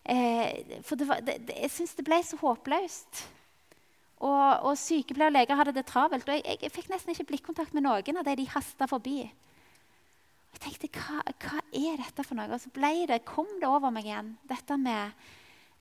eh, 0.03 0.79
for 0.83 0.99
det 0.99 1.07
var, 1.07 1.23
det, 1.23 1.39
det, 1.47 1.57
jeg 1.63 1.71
syns 1.71 1.95
det 1.95 2.05
ble 2.07 2.19
så 2.23 2.39
håpløst. 2.39 3.23
Og, 4.23 4.69
og 4.69 4.77
sykepleiere 4.79 5.33
og 5.33 5.35
leger 5.35 5.59
hadde 5.59 5.73
det 5.75 5.85
travelt. 5.89 6.29
Og 6.29 6.37
jeg, 6.37 6.59
jeg, 6.61 6.71
fikk 6.71 6.91
nesten 6.91 7.11
ikke 7.11 7.27
blikkontakt 7.31 7.75
med 7.75 7.83
noen 7.85 8.21
av 8.21 8.27
det 8.27 8.37
de 8.39 8.47
hasta 8.53 8.87
forbi. 8.87 9.25
Jeg 10.55 10.61
tenkte, 10.63 10.91
hva, 10.95 11.19
hva, 11.43 11.63
er 11.75 11.99
dette 11.99 12.23
for 12.23 12.37
noe? 12.37 12.47
Og 12.55 12.61
så 12.63 12.71
ble 12.73 12.93
det, 13.09 13.25
kom 13.27 13.49
det 13.59 13.67
over 13.67 13.91
meg 13.91 14.07
igjen, 14.07 14.31
dette 14.47 14.77
med 14.79 15.11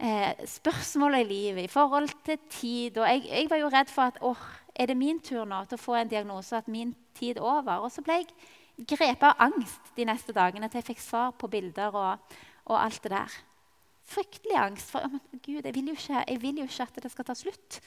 eh, 0.02 0.42
spørsmål 0.50 1.20
i 1.20 1.28
livet 1.28 1.68
i 1.68 1.70
forhold 1.70 2.10
til 2.26 2.42
tid. 2.50 2.98
Og 2.98 3.06
jeg, 3.06 3.22
jeg 3.30 3.50
var 3.52 3.62
jo 3.62 3.70
redd 3.70 3.94
for 3.94 4.10
at 4.10 4.18
åh, 4.26 4.44
er 4.74 4.90
det 4.90 4.98
min 4.98 5.22
tur 5.22 5.46
nå 5.46 5.62
til 5.68 5.78
å 5.78 5.84
få 5.84 5.94
en 6.00 6.10
diagnose, 6.10 6.58
at 6.58 6.70
min 6.70 6.90
tid 7.14 7.38
er 7.38 7.46
over? 7.46 7.86
Og 7.86 7.94
så 7.94 8.02
ble 8.02 8.18
jeg 8.18 8.32
grepet 8.90 9.28
av 9.30 9.38
angst 9.46 9.94
de 9.94 10.06
neste 10.08 10.34
dagene 10.34 10.66
til 10.68 10.82
jeg 10.82 10.90
fikk 10.90 11.02
svar 11.04 11.34
på 11.38 11.46
bilder 11.50 11.94
og, 11.94 12.34
og 12.66 12.80
alt 12.80 13.02
det 13.04 13.14
der. 13.14 13.36
Fryktelig 14.04 14.58
angst. 14.58 14.90
For 14.90 15.06
oh, 15.06 15.20
Gud, 15.38 15.62
jeg 15.62 15.74
vil, 15.76 15.94
ikke, 15.94 16.24
jeg 16.26 16.42
vil 16.42 16.60
jo 16.60 16.66
ikke 16.66 16.88
at 16.88 17.00
det 17.06 17.12
skal 17.14 17.28
ta 17.30 17.38
slutt. 17.38 17.78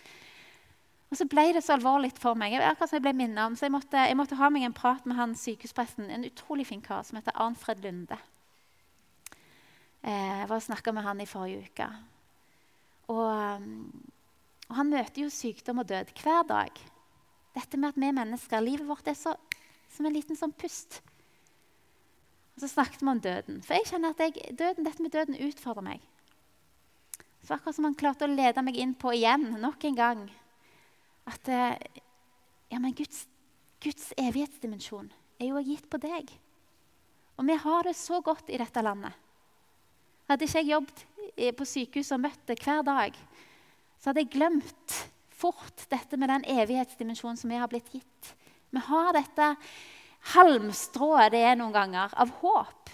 Og 1.07 1.15
så 1.15 1.27
ble 1.31 1.45
det 1.55 1.63
så 1.63 1.77
alvorlig 1.77 2.11
for 2.19 2.35
meg. 2.35 2.51
Jeg, 2.51 2.63
akkurat 2.67 2.91
som 2.91 2.97
jeg 2.97 3.05
ble 3.05 3.13
minnet 3.15 3.39
om, 3.45 3.55
så 3.55 3.67
jeg 3.67 3.73
måtte, 3.77 4.01
jeg 4.09 4.17
måtte, 4.19 4.39
ha 4.39 4.49
meg 4.51 4.65
en 4.67 4.75
prat 4.75 5.05
med 5.07 5.15
han 5.15 5.35
sykehuspresten, 5.39 6.09
en 6.11 6.27
utrolig 6.27 6.67
fin 6.67 6.83
kar 6.83 7.05
som 7.07 7.19
heter 7.19 7.35
Arnfred 7.39 7.79
Lunde. 7.85 8.17
Eh, 10.03 10.33
jeg 10.41 10.49
var 10.49 10.59
og 10.59 10.65
snakka 10.65 10.91
med 10.95 11.07
han 11.07 11.23
i 11.23 11.29
forrige 11.29 11.63
uke. 11.69 11.87
Og, 13.07 13.67
og, 14.67 14.73
han 14.75 14.91
møter 14.91 15.23
jo 15.23 15.31
sykdom 15.31 15.79
og 15.79 15.87
død 15.87 16.11
hver 16.19 16.43
dag. 16.49 16.81
Dette 17.55 17.79
med 17.79 17.95
at 17.95 18.01
vi 18.01 18.09
mennesker, 18.11 18.65
Livet 18.65 18.89
vårt 18.89 19.07
er 19.07 19.15
så, 19.15 19.37
som 19.93 20.05
en 20.05 20.15
liten 20.15 20.35
sånn 20.35 20.51
pust. 20.59 20.99
Og 22.57 22.65
Så 22.65 22.73
snakket 22.73 23.05
vi 23.05 23.13
om 23.13 23.21
døden. 23.23 23.61
For 23.63 23.79
jeg 23.79 23.87
kjenner 23.93 24.11
at 24.11 24.25
jeg, 24.25 24.57
døden, 24.59 24.83
dette 24.83 25.05
med 25.05 25.15
døden 25.15 25.39
utfordrer 25.47 25.87
meg. 25.87 26.03
Så 27.47 27.55
akkurat 27.55 27.79
som 27.79 27.87
han 27.87 27.95
klarte 27.95 28.27
å 28.27 28.33
lede 28.33 28.59
meg 28.65 28.75
inn 28.75 28.91
på 28.97 29.15
igjen, 29.15 29.53
nok 29.61 29.87
en 29.87 29.95
gang 29.95 30.27
at 31.27 31.51
eh, 31.51 31.75
ja, 32.71 32.79
men 32.79 32.95
Guds, 32.95 33.25
Guds 33.83 34.11
evighetsdimensjon 34.17 35.09
er 35.39 35.51
jo 35.51 35.63
gitt 35.65 35.87
på 35.91 35.99
deg. 36.01 36.31
Og 37.37 37.45
vi 37.47 37.57
har 37.61 37.87
det 37.87 37.95
så 37.99 38.21
godt 38.25 38.49
i 38.49 38.59
dette 38.59 38.81
landet. 38.81 39.13
Hadde 40.27 40.47
ikke 40.47 40.63
jeg 40.63 40.73
jobbet 40.73 41.05
på 41.57 41.67
sykehus 41.67 42.09
og 42.15 42.23
møtt 42.23 42.47
det 42.49 42.57
hver 42.63 42.81
dag, 42.83 43.15
så 43.97 44.09
hadde 44.09 44.23
jeg 44.25 44.33
glemt 44.33 44.95
fort 45.37 45.85
dette 45.91 46.17
med 46.17 46.31
den 46.33 46.45
evighetsdimensjonen 46.57 47.37
som 47.39 47.51
vi 47.51 47.59
har 47.61 47.69
blitt 47.71 47.89
gitt. 47.93 48.31
Vi 48.73 48.81
har 48.89 49.13
dette 49.15 49.51
halmstrået 50.33 51.31
det 51.33 51.43
er 51.45 51.57
noen 51.59 51.75
ganger, 51.75 52.11
av 52.17 52.33
håp. 52.41 52.91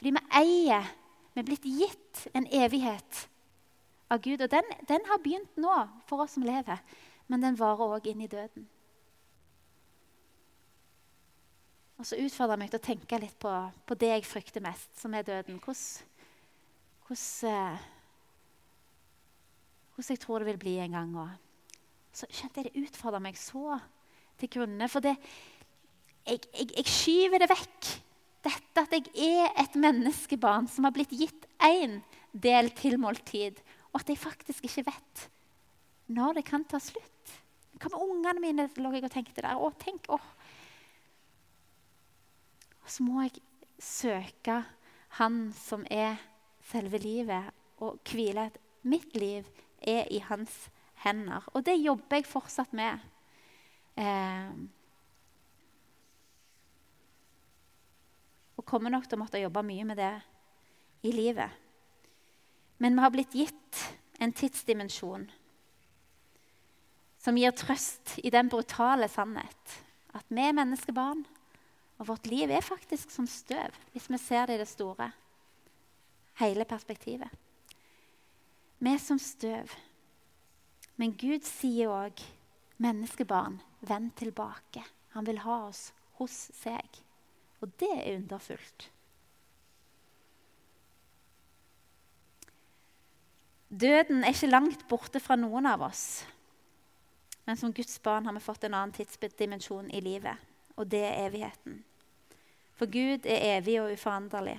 Fordi 0.00 0.14
vi 0.16 0.24
eier, 0.40 0.88
vi 1.34 1.42
er 1.42 1.46
blitt 1.46 1.68
gitt 1.68 2.24
en 2.34 2.48
evighet 2.48 3.26
av 4.10 4.20
Gud. 4.24 4.42
Og 4.42 4.50
den, 4.50 4.74
den, 4.88 5.06
har 5.08 5.22
begynt 5.22 5.56
nå 5.60 5.76
for 6.08 6.24
oss 6.24 6.36
som 6.36 6.46
lever, 6.46 6.82
men 7.30 7.44
den 7.44 7.58
varer 7.58 7.96
òg 7.96 8.10
inn 8.10 8.24
i 8.24 8.30
døden. 8.30 8.66
Og 12.00 12.08
så 12.08 12.16
utfordrer 12.16 12.56
jeg 12.56 12.62
meg 12.62 12.72
til 12.72 12.80
å 12.80 12.86
tenke 12.86 13.20
litt 13.20 13.36
på, 13.40 13.52
på, 13.86 13.96
det 14.00 14.08
jeg 14.14 14.28
frykter 14.28 14.64
mest, 14.64 14.88
som 14.96 15.12
er 15.14 15.26
døden. 15.26 15.60
Hvordan, 15.60 16.08
hvordan, 17.06 17.50
eh, 17.50 17.88
hvordan 19.92 20.14
jeg 20.14 20.22
tror 20.22 20.40
det 20.40 20.48
vil 20.48 20.62
bli 20.62 20.78
en 20.80 20.96
gang. 20.96 21.10
Og 21.20 22.16
så 22.16 22.28
kjente 22.32 22.62
jeg 22.62 22.70
det 22.70 22.86
utfordra 22.86 23.20
meg 23.20 23.36
så 23.38 23.76
til 24.40 24.52
grunne. 24.56 24.88
For 24.88 25.04
det, 25.04 25.12
jeg, 26.24 26.40
jeg, 26.54 26.70
jeg 26.78 26.88
skyver 26.88 27.44
det 27.44 27.50
vekk. 27.52 27.90
Dette 28.48 28.86
at 28.86 28.96
jeg 28.96 29.12
er 29.20 29.52
et 29.60 29.76
menneskebarn 29.76 30.70
som 30.72 30.88
har 30.88 30.96
blitt 30.96 31.12
gitt 31.12 31.44
én 31.60 31.98
del 32.32 32.70
til 32.78 32.96
tid, 33.28 33.60
og 33.92 34.00
at 34.00 34.10
jeg 34.10 34.18
faktisk 34.20 34.66
ikke 34.66 34.86
vet 34.90 35.28
når 36.10 36.40
det 36.40 36.44
kan 36.46 36.64
ta 36.66 36.80
slutt. 36.82 37.36
Hva 37.78 37.90
med 37.92 38.02
ungene 38.02 38.42
mine? 38.42 38.66
lå 38.76 38.92
jeg 38.94 39.06
og 39.06 39.12
tenkte 39.14 39.44
der. 39.44 39.56
Å, 39.56 39.70
tenk, 39.78 40.08
å. 40.10 40.18
Og 42.82 42.90
så 42.90 43.06
må 43.06 43.22
jeg 43.24 43.40
søke 43.80 44.62
Han 45.18 45.48
som 45.56 45.82
er 45.90 46.20
selve 46.70 47.00
livet, 47.02 47.48
og 47.82 47.98
hvile 48.06 48.44
at 48.50 48.58
mitt 48.86 49.16
liv 49.18 49.46
er 49.82 50.06
i 50.12 50.20
hans 50.22 50.68
hender. 51.02 51.42
Og 51.54 51.64
det 51.66 51.80
jobber 51.80 52.20
jeg 52.20 52.28
fortsatt 52.30 52.74
med. 52.76 53.00
Eh, 53.98 54.52
og 58.54 58.66
kommer 58.68 58.92
nok 58.92 59.08
til 59.08 59.18
å 59.18 59.22
måtte 59.24 59.40
jobbe 59.42 59.64
mye 59.66 59.88
med 59.88 59.98
det 59.98 60.12
i 61.08 61.14
livet. 61.16 61.50
Men 62.80 62.96
vi 62.96 63.04
har 63.04 63.12
blitt 63.12 63.36
gitt 63.36 63.84
en 64.20 64.32
tidsdimensjon 64.32 65.28
som 67.20 67.36
gir 67.36 67.52
trøst 67.52 68.16
i 68.24 68.32
den 68.32 68.48
brutale 68.48 69.08
sannhet 69.12 69.74
at 70.16 70.26
vi 70.32 70.42
er 70.42 70.56
menneskebarn, 70.56 71.22
og 72.00 72.08
vårt 72.08 72.26
liv 72.30 72.50
er 72.50 72.64
faktisk 72.64 73.12
som 73.12 73.26
støv, 73.28 73.76
hvis 73.92 74.08
vi 74.10 74.18
ser 74.18 74.48
det 74.48 74.56
i 74.56 74.62
det 74.62 74.68
store. 74.70 75.10
Hele 76.40 76.64
perspektivet. 76.64 77.28
Vi 78.80 78.94
er 78.94 79.02
som 79.02 79.20
støv. 79.20 79.68
Men 80.96 81.12
Gud 81.12 81.44
sier 81.44 81.92
òg, 81.92 82.16
'Menneskebarn, 82.80 83.60
vend 83.80 84.16
tilbake.' 84.16 84.84
Han 85.10 85.26
vil 85.26 85.38
ha 85.38 85.66
oss 85.66 85.92
hos 86.20 86.50
seg. 86.54 86.86
Og 87.60 87.68
det 87.80 87.90
er 87.90 88.16
underfullt. 88.16 88.90
Døden 93.70 94.24
er 94.24 94.34
ikke 94.34 94.50
langt 94.50 94.82
borte 94.90 95.20
fra 95.22 95.36
noen 95.38 95.68
av 95.70 95.84
oss. 95.86 96.24
Men 97.46 97.56
som 97.56 97.72
Guds 97.74 98.00
barn 98.02 98.26
har 98.26 98.34
vi 98.34 98.42
fått 98.42 98.66
en 98.66 98.74
annen 98.74 98.94
tidsdimensjon 98.94 99.92
i 99.94 100.02
livet, 100.02 100.34
og 100.76 100.90
det 100.90 101.04
er 101.06 101.28
evigheten. 101.28 101.78
For 102.74 102.90
Gud 102.90 103.26
er 103.28 103.58
evig 103.58 103.76
og 103.80 103.92
uforanderlig. 103.94 104.56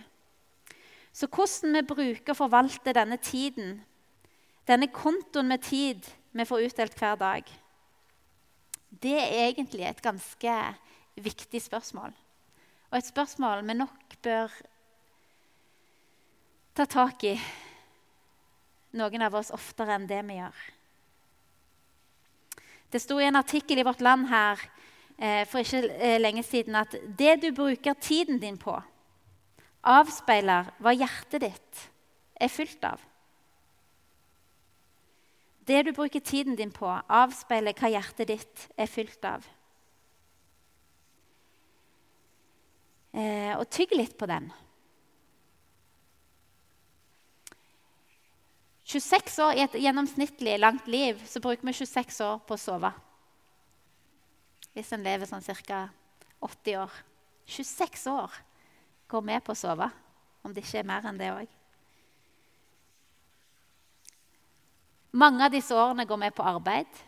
Så 1.12 1.28
hvordan 1.28 1.76
vi 1.76 1.88
bruker 1.88 2.32
og 2.32 2.40
forvalter 2.40 2.96
denne 2.96 3.18
tiden, 3.20 3.82
denne 4.68 4.88
kontoen 4.88 5.50
med 5.52 5.64
tid 5.66 6.08
vi 6.32 6.48
får 6.48 6.68
utdelt 6.70 6.96
hver 7.00 7.18
dag, 7.20 7.44
det 8.92 9.18
er 9.18 9.48
egentlig 9.50 9.88
et 9.88 10.04
ganske 10.04 10.54
viktig 11.16 11.62
spørsmål. 11.62 12.14
Og 12.92 12.98
et 12.98 13.08
spørsmål 13.08 13.66
vi 13.68 13.74
nok 13.80 14.16
bør 14.24 14.54
ta 16.76 16.86
tak 16.86 17.24
i, 17.28 17.36
noen 18.98 19.26
av 19.26 19.36
oss 19.40 19.52
oftere 19.56 19.96
enn 19.96 20.08
det 20.10 20.22
vi 20.28 20.38
gjør. 20.40 20.62
Det 22.92 23.00
sto 23.00 23.20
i 23.22 23.28
en 23.30 23.40
artikkel 23.40 23.80
i 23.80 23.86
Vårt 23.88 24.02
Land 24.04 24.28
her 24.32 24.60
eh, 25.18 25.46
for 25.48 25.64
ikke 25.64 25.86
eh, 25.96 26.18
lenge 26.20 26.44
siden 26.44 26.76
at 26.76 26.98
det 27.18 27.38
du 27.44 27.52
bruker 27.56 27.96
tiden 27.96 28.42
din 28.42 28.60
på, 28.60 28.76
avspeiler 29.82 30.74
hva 30.84 30.94
hjertet 30.94 31.46
ditt 31.46 31.86
er 32.36 32.52
fylt 32.52 32.84
av. 32.86 33.00
Det 35.66 35.86
du 35.88 35.94
bruker 35.96 36.20
tiden 36.20 36.58
din 36.60 36.74
på, 36.74 36.90
avspeiler 36.90 37.78
hva 37.78 37.94
hjertet 37.94 38.28
ditt 38.34 38.68
er 38.76 38.92
fylt 38.92 39.26
av. 39.26 39.48
eh, 43.14 43.54
og 43.58 43.68
tygg 43.72 43.96
litt 43.96 44.18
på 44.20 44.28
den. 44.30 44.50
26 48.92 49.40
år 49.40 49.56
I 49.56 49.64
et 49.64 49.80
gjennomsnittlig 49.86 50.58
langt 50.60 50.88
liv 50.92 51.20
så 51.28 51.40
bruker 51.40 51.64
vi 51.64 51.74
26 51.78 52.20
år 52.26 52.42
på 52.44 52.58
å 52.58 52.60
sove. 52.60 52.92
Hvis 54.76 54.92
en 54.92 55.06
lever 55.06 55.30
sånn 55.30 55.44
ca. 55.64 55.86
80 56.42 56.78
år. 56.82 56.92
26 57.46 58.06
år 58.12 58.36
går 59.12 59.24
med 59.28 59.44
på 59.44 59.54
å 59.54 59.60
sove, 59.60 59.88
om 60.44 60.54
det 60.54 60.64
ikke 60.64 60.82
er 60.82 60.88
mer 60.90 61.08
enn 61.08 61.20
det 61.20 61.32
òg. 61.32 61.48
Mange 65.12 65.46
av 65.46 65.52
disse 65.52 65.76
årene 65.76 66.08
går 66.08 66.20
med 66.20 66.36
på 66.36 66.46
arbeid. 66.48 67.02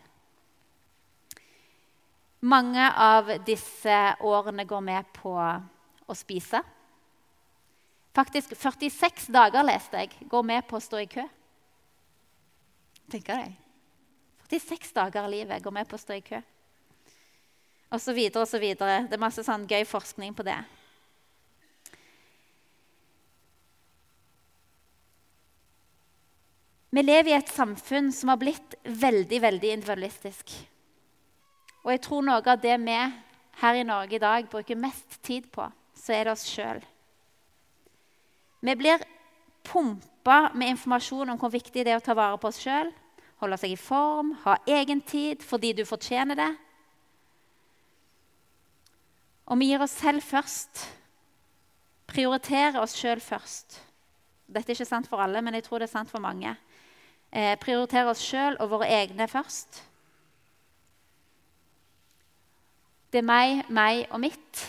Mange 2.44 2.88
av 3.00 3.30
disse 3.44 4.00
årene 4.20 4.66
går 4.68 4.84
med 4.84 5.08
på 5.16 5.32
å 5.34 6.16
spise. 6.16 6.60
Faktisk 8.14 8.52
46 8.56 9.32
dager 9.32 9.64
leste 9.64 10.04
jeg, 10.04 10.28
går 10.28 10.44
med 10.44 10.68
på 10.68 10.76
å 10.76 10.84
stå 10.84 11.00
i 11.00 11.08
kø. 11.10 11.24
Tenker 13.10 13.40
deg. 13.40 13.60
46 14.48 14.92
dager 14.96 15.24
av 15.24 15.32
livet 15.32 15.62
går 15.62 15.74
med 15.74 15.88
på 15.88 15.96
å 15.98 16.00
stå 16.00 16.16
i 16.16 16.24
kø. 16.24 16.40
Og 17.94 18.00
så 18.02 18.14
videre 18.16 18.44
og 18.44 18.50
så 18.50 18.60
videre. 18.62 19.04
Det 19.08 19.16
er 19.16 19.22
masse 19.22 19.44
sånn 19.46 19.66
gøy 19.70 19.84
forskning 19.88 20.34
på 20.36 20.46
det. 20.46 20.58
Vi 26.94 27.02
lever 27.02 27.32
i 27.32 27.34
et 27.34 27.50
samfunn 27.50 28.12
som 28.14 28.30
har 28.30 28.38
blitt 28.38 28.76
veldig 28.86 29.40
veldig 29.42 29.70
individualistisk. 29.74 30.52
Og 31.82 31.90
jeg 31.90 32.02
tror 32.06 32.22
noe 32.22 32.38
av 32.38 32.60
det 32.62 32.76
vi 32.84 32.98
her 33.60 33.78
i 33.80 33.86
Norge 33.86 34.14
i 34.14 34.22
dag 34.22 34.46
bruker 34.50 34.78
mest 34.78 35.18
tid 35.26 35.48
på, 35.50 35.66
så 35.98 36.14
er 36.14 36.28
det 36.28 36.34
oss 36.36 36.46
sjøl. 36.46 36.78
Vi 38.64 38.76
blir 38.78 39.02
pumpa 39.64 40.50
med 40.54 40.74
informasjon 40.74 41.32
om 41.32 41.40
hvor 41.40 41.52
viktig 41.52 41.84
det 41.84 41.94
er 41.94 42.00
å 42.00 42.04
ta 42.04 42.16
vare 42.16 42.38
på 42.40 42.50
oss 42.50 42.60
sjøl, 42.62 42.92
holde 43.42 43.58
seg 43.60 43.74
i 43.74 43.80
form, 43.80 44.34
ha 44.44 44.58
egen 44.70 45.02
tid 45.04 45.42
fordi 45.44 45.72
du 45.76 45.84
fortjener 45.88 46.38
det. 46.38 46.52
Og 49.44 49.60
vi 49.60 49.68
gir 49.72 49.82
oss 49.84 49.96
selv 50.00 50.24
først. 50.24 50.84
Prioriterer 52.08 52.78
oss 52.80 52.94
sjøl 52.96 53.20
først. 53.20 53.80
Dette 54.46 54.72
er 54.72 54.76
ikke 54.76 54.88
sant 54.88 55.08
for 55.08 55.20
alle, 55.20 55.40
men 55.44 55.56
jeg 55.56 55.66
tror 55.66 55.80
det 55.80 55.88
er 55.88 55.96
sant 55.96 56.12
for 56.12 56.22
mange. 56.24 56.54
Eh, 57.32 57.56
prioriterer 57.60 58.12
oss 58.12 58.22
sjøl 58.22 58.56
og 58.62 58.70
våre 58.72 58.88
egne 58.92 59.26
først. 59.28 59.82
Det 63.12 63.20
er 63.20 63.26
meg, 63.26 63.64
meg 63.70 64.06
og 64.10 64.20
mitt. 64.24 64.64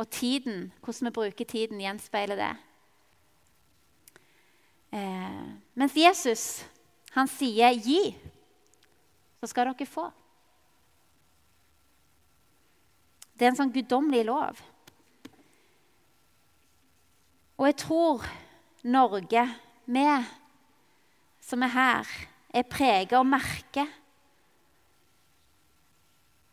Og 0.00 0.08
tiden, 0.10 0.72
hvordan 0.80 1.08
vi 1.08 1.16
bruker 1.16 1.44
tiden, 1.44 1.80
gjenspeiler 1.80 2.38
det. 2.38 2.52
Eh, 4.92 5.44
mens 5.74 5.94
Jesus 5.94 6.64
han 7.14 7.28
sier 7.28 7.74
'gi', 7.74 8.14
så 9.40 9.46
skal 9.46 9.70
dere 9.70 9.86
få. 9.86 10.10
Det 13.34 13.46
er 13.46 13.50
en 13.50 13.56
sånn 13.56 13.72
guddommelig 13.72 14.24
lov. 14.28 14.58
Og 17.56 17.66
jeg 17.66 17.76
tror 17.76 18.24
Norge, 18.84 19.44
vi 19.84 20.04
som 21.40 21.62
er 21.62 21.72
her, 21.74 22.10
er 22.52 22.68
preget 22.68 23.16
og 23.18 23.26
merker 23.26 23.88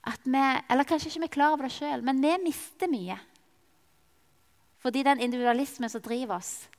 at 0.07 0.23
vi 0.23 0.43
Eller 0.69 0.87
kanskje 0.87 1.09
ikke 1.09 1.19
vi 1.19 1.27
er 1.27 1.35
klar 1.35 1.51
over 1.51 1.67
det 1.67 1.75
sjøl, 1.75 2.03
men 2.03 2.21
vi 2.21 2.37
mister 2.43 2.87
mye 2.87 3.17
fordi 4.77 5.01
den 5.03 5.19
individualismen 5.19 5.89
som 5.89 6.01
driver 6.01 6.37
oss, 6.37 6.69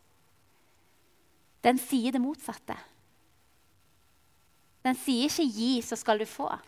den 1.68 1.76
sier 1.80 2.14
det 2.14 2.22
motsatte. 2.22 2.76
Den 4.84 4.96
sier 4.96 5.28
ikke 5.28 5.44
'gi, 5.44 5.82
så 5.82 5.96
skal 5.96 6.18
du 6.18 6.24
få'. 6.24 6.58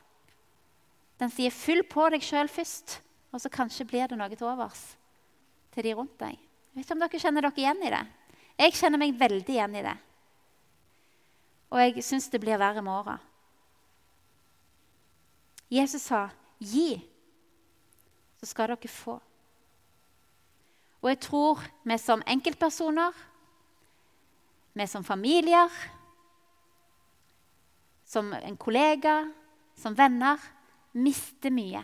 Den 1.19 1.31
sier 1.31 1.51
'fyll 1.51 1.83
på 1.89 2.11
deg 2.13 2.21
sjøl 2.23 2.49
først', 2.49 3.01
og 3.33 3.41
så 3.41 3.49
kanskje 3.49 3.87
blir 3.89 4.07
det 4.09 4.19
noe 4.19 4.29
til 4.37 4.47
overs 4.47 4.97
til 5.73 5.87
de 5.87 5.95
rundt 5.95 6.19
deg. 6.19 6.37
Jeg 6.37 6.75
vet 6.75 6.85
ikke 6.85 6.95
om 6.95 7.01
dere 7.01 7.21
kjenner 7.23 7.47
dere 7.47 7.63
igjen 7.63 7.83
i 7.87 7.91
det. 7.95 8.07
Jeg 8.59 8.77
kjenner 8.77 8.99
meg 8.99 9.19
veldig 9.19 9.55
igjen 9.55 9.75
i 9.79 9.83
det. 9.87 9.97
Og 11.71 11.81
jeg 11.81 12.05
syns 12.05 12.29
det 12.29 12.41
blir 12.43 12.59
verre 12.59 12.83
med 12.83 12.93
åra. 12.93 13.19
Jesus 15.71 16.03
sa, 16.03 16.29
'Gi, 16.59 17.01
så 18.41 18.47
skal 18.47 18.69
dere 18.69 18.91
få'. 18.91 19.21
Og 21.03 21.09
jeg 21.09 21.21
tror 21.21 21.63
vi 21.85 21.99
som 21.99 22.23
enkeltpersoner, 22.27 23.13
vi 24.73 24.87
som 24.87 25.05
familier, 25.05 25.71
som 28.05 28.33
en 28.33 28.57
kollega, 28.57 29.33
som 29.77 29.95
venner, 29.95 30.39
mister 30.93 31.53
mye. 31.55 31.83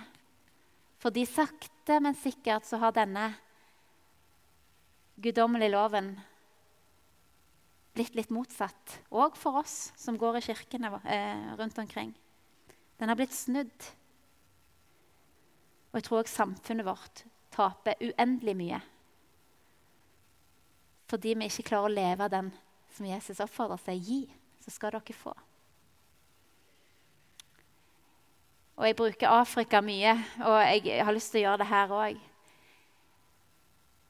Fordi 0.99 1.27
sakte, 1.27 2.01
men 2.01 2.17
sikkert 2.19 2.67
så 2.67 2.81
har 2.83 2.95
denne 2.97 3.29
guddommelige 5.23 5.73
loven 5.75 6.11
blitt 7.97 8.17
litt 8.19 8.33
motsatt. 8.35 8.99
Òg 9.15 9.39
for 9.39 9.63
oss 9.63 9.93
som 9.97 10.19
går 10.21 10.41
i 10.41 10.45
kirkene 10.51 10.91
eh, 11.05 11.55
rundt 11.57 11.79
omkring. 11.81 12.13
Den 12.99 13.09
har 13.09 13.17
blitt 13.19 13.35
snudd. 13.37 13.89
Og 15.91 16.01
jeg 16.01 16.09
tror 16.09 16.21
òg 16.21 16.31
samfunnet 16.31 16.89
vårt 16.89 17.25
taper 17.55 18.03
uendelig 18.05 18.57
mye. 18.59 18.83
Fordi 21.07 21.37
vi 21.39 21.49
ikke 21.49 21.71
klarer 21.71 21.89
å 21.89 21.97
leve 21.97 22.29
den 22.33 22.51
som 22.97 23.09
Jesus 23.09 23.43
oppfordrer 23.45 23.81
seg 23.83 24.01
gi, 24.01 24.23
så 24.65 24.73
skal 24.73 24.97
dere 24.97 25.17
få. 25.17 25.35
Og 28.77 28.85
jeg 28.85 28.97
bruker 28.97 29.33
Afrika 29.33 29.81
mye, 29.85 30.13
og 30.45 30.57
jeg 30.61 31.05
har 31.05 31.17
lyst 31.17 31.33
til 31.33 31.41
å 31.41 31.45
gjøre 31.47 31.63
det 31.63 31.71
her 31.71 31.95
òg. 31.97 32.19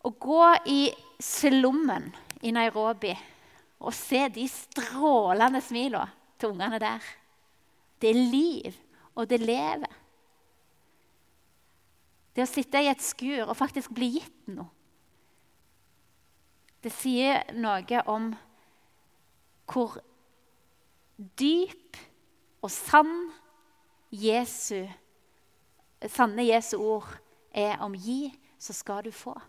Å 0.06 0.10
gå 0.10 0.46
i 0.70 0.80
slummen 1.22 2.08
i 2.46 2.52
Nairobi 2.54 3.14
og 3.82 3.94
se 3.94 4.26
de 4.32 4.46
strålende 4.50 5.60
smilene 5.62 6.08
til 6.38 6.54
ungene 6.54 6.80
der 6.82 7.04
Det 8.00 8.10
er 8.10 8.26
liv, 8.30 8.74
og 9.14 9.28
det 9.28 9.40
lever. 9.40 9.92
Det 12.36 12.44
å 12.44 12.50
sitte 12.50 12.82
i 12.84 12.90
et 12.90 13.00
skur 13.00 13.46
og 13.46 13.56
faktisk 13.56 13.94
bli 13.96 14.10
gitt 14.18 14.50
noe. 14.52 14.68
Det 16.84 16.92
sier 16.92 17.48
noe 17.56 18.02
om 18.12 18.28
hvor 19.66 19.98
dyp 21.38 21.98
og 22.62 22.70
sann 22.70 23.32
Jesu, 24.10 24.86
sanne 26.06 26.46
Jesu 26.46 26.76
ord 26.78 27.08
er 27.50 27.78
om 27.80 27.94
'gi, 27.94 28.38
så 28.58 28.72
skal 28.72 29.04
du 29.04 29.10
få'. 29.10 29.40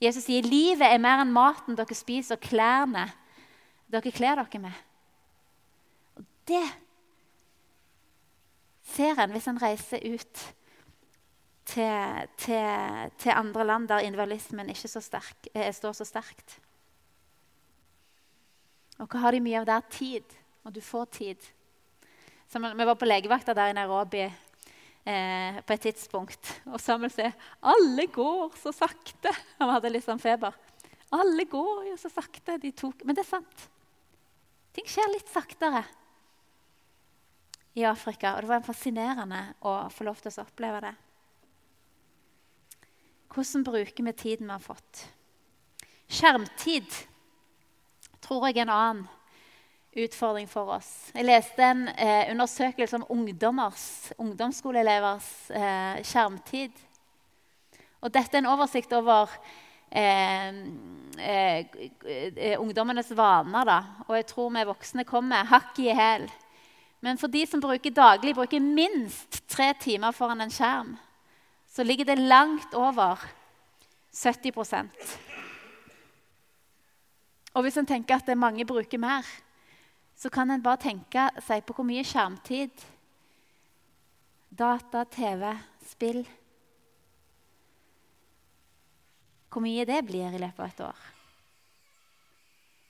Jesus 0.00 0.24
sier 0.24 0.46
livet 0.46 0.86
er 0.86 1.00
mer 1.02 1.24
enn 1.24 1.32
maten 1.34 1.76
dere 1.78 1.94
spiser, 1.94 2.36
og 2.36 2.44
klærne 2.46 3.08
dere 3.90 4.12
kler 4.14 4.38
dere 4.38 4.62
med. 4.62 4.76
Og 6.16 6.24
Det 6.46 6.64
ser 8.82 9.18
en 9.18 9.30
hvis 9.30 9.48
en 9.50 9.62
reiser 9.62 10.00
ut 10.14 10.54
til, 11.68 12.28
til, 12.36 13.10
til 13.18 13.30
andre 13.34 13.66
land 13.66 13.88
der 13.88 13.98
individualismen 14.06 14.70
ikke 14.70 14.88
så 14.88 15.00
sterk, 15.00 15.50
eh, 15.54 15.72
står 15.74 15.92
så 15.92 16.04
sterkt. 16.04 16.60
Og 18.98 19.06
hva 19.06 19.22
har 19.22 19.34
de 19.34 19.42
mye 19.42 19.60
av 19.60 19.68
der? 19.68 19.86
Tid. 19.94 20.36
Og 20.66 20.74
du 20.74 20.80
får 20.84 21.08
tid. 21.14 21.48
Så 22.48 22.60
vi 22.60 22.86
var 22.88 22.96
på 22.98 23.08
legevakta 23.08 23.54
der 23.54 23.70
i 23.70 23.76
Nairobi 23.76 24.24
eh, 24.24 25.58
på 25.60 25.74
et 25.74 25.84
tidspunkt. 25.86 26.52
Og 26.72 26.80
Samuel 26.80 27.12
sier 27.12 27.32
'Alle 27.62 28.06
går 28.06 28.56
så 28.56 28.72
sakte'. 28.72 29.34
Han 29.60 29.74
hadde 29.74 29.92
litt 29.92 30.06
sånn 30.06 30.22
feber. 30.22 30.54
'Alle 31.12 31.44
går 31.44 31.90
jo 31.90 31.96
så 31.96 32.10
sakte'. 32.12 32.58
De 32.60 32.72
tok. 32.72 33.04
Men 33.04 33.14
det 33.14 33.24
er 33.24 33.34
sant. 33.36 33.68
Ting 34.72 34.86
skjer 34.88 35.12
litt 35.12 35.28
saktere 35.28 35.84
i 37.78 37.84
Afrika. 37.84 38.34
Og 38.34 38.42
det 38.42 38.50
var 38.50 38.66
fascinerende 38.66 39.42
å 39.62 39.90
få 39.92 40.08
lov 40.08 40.20
til 40.22 40.32
å 40.32 40.44
oppleve 40.44 40.82
det. 40.88 40.94
Hvordan 43.28 43.64
bruker 43.64 44.04
vi 44.04 44.12
tiden 44.12 44.48
vi 44.48 44.56
har 44.56 44.64
fått? 44.64 45.04
Skjermtid 46.08 46.94
tror 48.28 48.48
jeg 48.48 48.58
er 48.58 48.66
en 48.66 48.74
annen 48.74 49.06
utfordring 49.98 50.48
for 50.50 50.68
oss. 50.76 50.88
Jeg 51.14 51.26
leste 51.26 51.64
en 51.64 51.86
eh, 51.88 52.28
undersøkelse 52.30 52.98
om 53.00 53.06
ungdommers, 53.14 54.12
ungdomsskoleelevers 54.20 55.30
eh, 55.50 56.02
skjermtid. 56.06 56.76
Og 58.04 58.12
dette 58.14 58.36
er 58.36 58.44
en 58.44 58.50
oversikt 58.52 58.92
over 58.94 59.32
eh, 59.90 60.60
eh, 61.18 61.78
eh 62.04 62.60
ungdommenes 62.60 63.10
vaner. 63.16 63.64
Da. 63.64 63.80
Og 64.06 64.14
jeg 64.20 64.28
tror 64.34 64.52
vi 64.54 64.68
voksne 64.68 65.08
kommer 65.08 65.48
hakk 65.48 65.80
i 65.82 65.96
hæl. 65.96 66.28
Men 67.00 67.18
for 67.18 67.30
de 67.30 67.46
som 67.46 67.62
bruker 67.62 67.94
daglig 67.94 68.34
bruker 68.34 68.60
minst 68.60 69.40
tre 69.48 69.72
timer 69.80 70.12
foran 70.12 70.40
en 70.40 70.52
skjerm, 70.52 70.96
så 71.70 71.82
ligger 71.82 72.04
det 72.04 72.18
langt 72.18 72.74
over 72.74 73.22
70 74.12 75.27
Og 77.58 77.64
hvis 77.66 77.76
en 77.80 77.88
tenker 77.90 78.20
at 78.20 78.28
mange 78.38 78.62
bruker 78.66 79.00
mer, 79.02 79.26
så 80.14 80.30
kan 80.30 80.50
en 80.50 80.62
bare 80.62 80.78
tenke 80.78 81.24
seg 81.42 81.64
på 81.66 81.74
hvor 81.74 81.86
mye 81.86 82.04
skjermtid, 82.06 82.84
data, 84.54 85.02
TV, 85.10 85.50
spill 85.90 86.22
Hvor 89.48 89.64
mye 89.64 89.86
det 89.88 90.02
blir 90.04 90.34
i 90.36 90.38
løpet 90.38 90.60
av 90.60 90.68
et 90.68 90.80
år. 90.84 91.04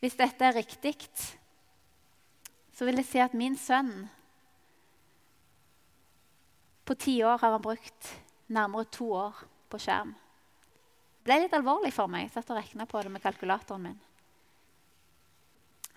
Hvis 0.03 0.17
dette 0.19 0.45
er 0.45 0.57
riktig, 0.57 0.95
så 2.75 2.85
vil 2.85 2.99
jeg 2.99 3.07
si 3.09 3.23
at 3.23 3.37
min 3.39 3.57
sønn 3.57 3.93
På 6.85 6.97
ti 6.99 7.15
år 7.23 7.39
har 7.41 7.55
han 7.55 7.63
brukt 7.63 8.11
nærmere 8.49 8.91
to 8.91 9.13
år 9.13 9.41
på 9.71 9.81
skjerm. 9.81 10.13
Det 10.13 11.31
ble 11.31 11.41
litt 11.45 11.57
alvorlig 11.57 11.95
for 11.95 12.11
meg. 12.11 12.27
Jeg 12.27 12.37
satt 12.37 12.53
og 12.53 12.61
regna 12.61 12.89
på 12.89 13.01
det 13.05 13.13
med 13.13 13.23
kalkulatoren 13.23 13.91
min. 13.91 13.99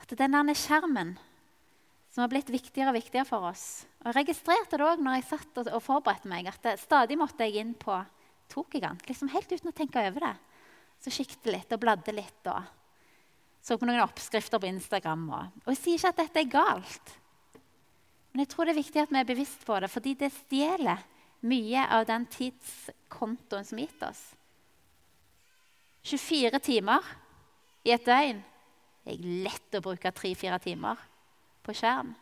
At 0.01 0.15
denne 0.17 0.55
skjermen 0.57 1.15
som 2.11 2.25
har 2.25 2.31
blitt 2.31 2.49
viktigere 2.51 2.91
og 2.91 2.97
viktigere 2.97 3.27
for 3.27 3.47
oss. 3.47 3.85
Og 4.01 4.11
Jeg 4.11 4.17
registrerte 4.19 4.77
det 4.77 4.83
òg 4.83 4.99
når 4.99 5.19
jeg 5.19 5.29
satt 5.29 5.61
og, 5.63 5.77
forberedte 5.83 6.27
meg, 6.27 6.49
at 6.51 6.59
det, 6.65 6.75
stadig 6.81 7.15
måtte 7.19 7.47
jeg 7.47 7.61
inn 7.63 7.71
på 7.79 7.95
tok 8.51 8.75
jeg 8.75 8.83
den, 8.83 8.99
liksom 9.07 9.31
helt 9.31 9.47
uten 9.47 9.71
å 9.71 9.75
tenke 9.75 10.03
over 10.09 10.25
det. 10.25 10.35
Så 10.99 11.13
kikket 11.15 11.47
litt 11.53 11.71
og 11.71 11.79
bladde 11.79 12.11
litt 12.11 12.51
og 12.51 12.77
så 13.61 13.77
på 13.77 13.85
noen 13.85 14.01
oppskrifter 14.01 14.57
på 14.57 14.69
Instagram. 14.71 15.27
Og, 15.29 15.57
og 15.63 15.69
jeg 15.69 15.79
sier 15.79 15.99
ikke 15.99 16.11
at 16.11 16.21
dette 16.23 16.41
er 16.41 16.51
galt, 16.51 17.15
men 18.31 18.43
jeg 18.43 18.51
tror 18.53 18.67
det 18.67 18.73
er 18.73 18.81
viktig 18.81 19.01
at 19.03 19.11
vi 19.11 19.19
er 19.19 19.27
bevisst 19.27 19.65
på 19.67 19.77
det, 19.83 19.89
fordi 19.91 20.13
det 20.17 20.31
stjeler 20.33 21.01
mye 21.45 21.83
av 21.93 22.05
den 22.07 22.25
tidskontoen 22.31 23.67
som 23.67 23.79
er 23.79 23.89
gitt 23.89 24.05
oss. 24.07 24.21
24 26.07 26.61
timer 26.65 27.05
i 27.85 27.93
et 27.93 28.05
døgn 28.07 28.39
er 29.05 29.29
lett 29.45 29.77
å 29.77 29.83
bruke 29.83 30.11
tre-fire 30.13 30.59
timer 30.61 30.99
på 31.65 31.73
skjerm. 31.77 32.13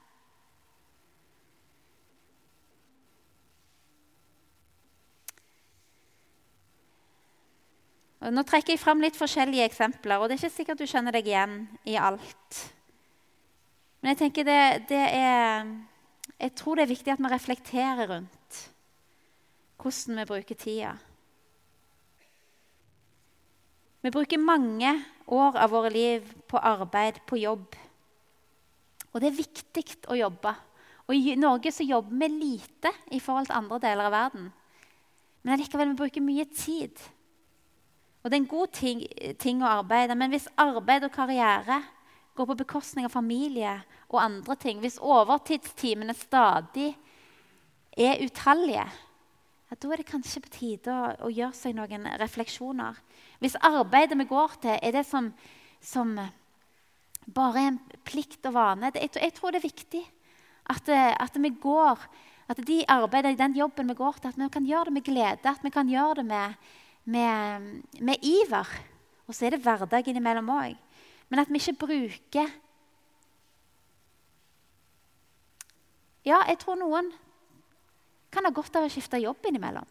Og 8.19 8.33
nå 8.35 8.43
trekker 8.43 8.75
jeg 8.75 8.81
fram 8.81 8.99
litt 8.99 9.15
forskjellige 9.15 9.69
eksempler, 9.69 10.19
og 10.19 10.27
det 10.27 10.35
er 10.35 10.41
ikke 10.41 10.57
sikkert 10.57 10.81
du 10.81 10.89
kjenner 10.89 11.15
deg 11.15 11.29
igjen 11.29 11.61
i 11.87 11.95
alt. 11.95 12.63
Men 13.99 14.13
jeg 14.13 14.19
tenker 14.25 14.47
det, 14.47 14.63
det 14.91 15.05
er 15.11 15.69
Jeg 16.39 16.53
tror 16.55 16.77
det 16.77 16.85
er 16.85 16.93
viktig 16.93 17.11
at 17.11 17.19
vi 17.19 17.31
reflekterer 17.31 18.07
rundt 18.07 18.59
hvordan 19.79 20.19
vi 20.19 20.25
bruker 20.27 20.55
tida. 20.59 20.93
Vi 24.01 24.11
bruker 24.11 24.39
mange 24.39 24.93
år 25.27 25.57
av 25.59 25.73
våre 25.73 25.91
liv 25.91 26.27
på 26.47 26.57
arbeid, 26.57 27.19
på 27.27 27.37
jobb. 27.41 27.75
Og 29.11 29.19
det 29.19 29.29
er 29.29 29.39
viktig 29.41 29.85
å 30.07 30.17
jobbe. 30.17 30.53
Og 31.09 31.15
I 31.17 31.35
Norge 31.39 31.71
så 31.73 31.83
jobber 31.83 32.15
vi 32.21 32.29
lite 32.45 32.91
i 33.11 33.19
forhold 33.19 33.49
til 33.49 33.57
andre 33.57 33.79
deler 33.83 34.07
av 34.07 34.15
verden. 34.15 34.49
Men 35.41 35.55
allikevel 35.55 35.91
vi 35.91 35.99
bruker 36.03 36.23
mye 36.23 36.45
tid. 36.53 36.95
Og 38.21 38.29
det 38.29 38.37
er 38.37 38.41
en 38.43 38.51
god 38.51 38.73
ting, 38.75 39.03
ting 39.39 39.63
å 39.63 39.71
arbeide, 39.79 40.15
men 40.15 40.31
hvis 40.31 40.49
arbeid 40.59 41.07
og 41.07 41.13
karriere 41.15 41.79
går 42.35 42.49
på 42.49 42.57
bekostning 42.61 43.07
av 43.07 43.15
familie 43.15 43.79
og 44.09 44.19
andre 44.21 44.55
ting, 44.59 44.79
hvis 44.83 44.99
overtidstimene 45.01 46.15
stadig 46.15 46.93
er 47.99 48.21
utallige, 48.23 48.85
ja, 49.69 49.77
da 49.77 49.91
er 49.93 50.01
det 50.01 50.09
kanskje 50.09 50.41
på 50.45 50.53
tide 50.53 50.93
å, 50.93 51.11
å, 51.27 51.31
gjøre 51.33 51.57
seg 51.57 51.75
noen 51.77 52.07
refleksjoner. 52.21 52.97
Hvis 53.41 53.57
arbeidet 53.61 54.17
vi 54.17 54.29
går 54.29 54.57
til, 54.63 54.77
er 54.81 54.95
det 54.95 55.05
som, 55.05 55.29
som 55.81 56.15
bare 57.29 57.65
en 57.67 57.77
plikt 58.07 58.47
og 58.49 58.55
vane 58.55 58.89
jeg, 58.95 59.11
jeg, 59.13 59.33
tror 59.37 59.53
det 59.53 59.59
er 59.61 59.67
viktig 59.69 60.01
at, 60.73 60.89
at 60.89 61.37
vi 61.37 61.51
går 61.61 62.01
at 62.49 62.61
de 62.65 62.79
arbeider, 62.89 63.35
den 63.37 63.53
jobben 63.53 63.91
vi 63.91 63.93
går 63.93 64.15
til, 64.17 64.31
at 64.31 64.37
vi 64.41 64.49
kan 64.49 64.65
gjøre 64.65 64.89
det 64.89 64.93
med 64.93 65.05
glede, 65.05 65.51
at 65.51 65.61
vi 65.61 65.69
kan 65.69 65.89
gjøre 65.89 66.15
det 66.15 66.25
med, 66.25 66.53
med, 67.05 67.67
med 68.01 68.25
iver. 68.25 68.71
Og 69.29 69.35
så 69.37 69.45
er 69.45 69.53
det 69.53 69.61
hverdag 69.61 70.09
innimellom 70.09 70.49
òg. 70.49 70.73
Men 71.29 71.43
at 71.43 71.51
vi 71.53 71.61
ikke 71.61 71.85
bruker 71.85 72.49
Ja, 76.25 76.41
jeg 76.49 76.59
tror 76.61 76.75
noen 76.77 77.13
kan 78.31 78.45
ha 78.45 78.51
godt 78.53 78.75
av 78.77 78.85
å 78.85 78.91
skifte 78.91 79.21
jobb 79.21 79.45
innimellom. 79.49 79.87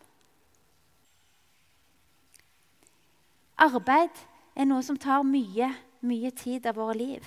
Arbeid 3.59 4.21
er 4.55 4.69
noe 4.71 4.85
som 4.87 4.99
tar 4.99 5.25
mye, 5.27 5.73
mye 6.07 6.31
tid 6.31 6.67
av 6.71 6.79
våre 6.79 6.95
liv. 6.99 7.25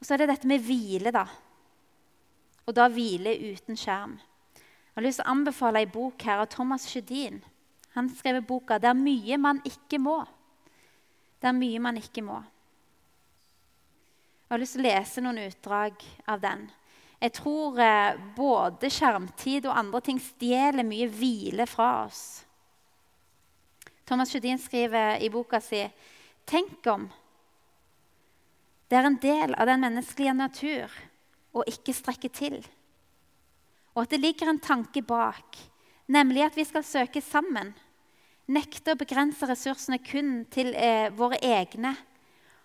Og 0.00 0.06
Så 0.06 0.14
er 0.14 0.22
det 0.22 0.30
dette 0.32 0.48
med 0.48 0.64
hvile, 0.64 1.12
da. 1.12 1.26
Og 2.66 2.76
da 2.76 2.88
hvile 2.92 3.32
uten 3.52 3.76
skjerm. 3.76 4.18
Jeg 4.56 4.96
har 4.96 5.04
lyst 5.04 5.20
til 5.20 5.28
å 5.28 5.32
anbefale 5.32 5.80
ei 5.80 5.88
bok 5.88 6.22
her 6.24 6.42
av 6.42 6.48
Thomas 6.52 6.88
Sjødin. 6.88 7.40
Han 7.94 8.08
skrev 8.08 8.42
boka 8.46 8.78
'Det 8.78 8.88
er 8.88 8.94
mye 8.94 9.36
man 9.38 9.60
ikke 9.64 9.98
må'. 9.98 10.26
Det 11.40 11.48
er 11.48 11.52
mye 11.52 11.78
man 11.78 11.96
ikke 11.96 12.22
må. 12.22 12.42
Jeg 14.50 14.56
har 14.56 14.62
lyst 14.64 14.74
til 14.74 14.82
å 14.82 14.88
lese 14.88 15.22
noen 15.22 15.36
utdrag 15.44 16.00
av 16.26 16.40
den. 16.42 16.64
Jeg 17.22 17.36
tror 17.36 17.76
eh, 17.78 18.16
både 18.34 18.88
skjermtid 18.90 19.68
og 19.70 19.76
andre 19.78 20.00
ting 20.02 20.18
stjeler 20.18 20.82
mye 20.82 21.06
hvile 21.06 21.68
fra 21.70 21.90
oss. 22.00 22.22
Thomas 24.10 24.34
Judin 24.34 24.58
skriver 24.58 25.22
i 25.22 25.30
boka 25.30 25.60
si 25.62 25.84
Tenk 26.50 26.90
om 26.90 27.06
det 28.90 28.98
er 28.98 29.06
en 29.06 29.20
del 29.22 29.54
av 29.54 29.70
den 29.70 29.84
menneskelige 29.86 30.34
natur 30.34 30.98
å 31.54 31.62
ikke 31.70 31.94
strekke 31.94 32.34
til. 32.34 32.58
Og 33.94 34.02
at 34.02 34.10
det 34.16 34.18
ligger 34.18 34.50
en 34.50 34.58
tanke 34.58 35.06
bak, 35.06 35.62
nemlig 36.10 36.48
at 36.48 36.58
vi 36.58 36.66
skal 36.66 36.82
søke 36.82 37.22
sammen. 37.22 37.70
Nekte 38.50 38.98
å 38.98 38.98
begrense 38.98 39.46
ressursene 39.46 40.02
kun 40.02 40.40
til 40.50 40.74
eh, 40.74 41.06
våre 41.14 41.38
egne. 41.38 41.94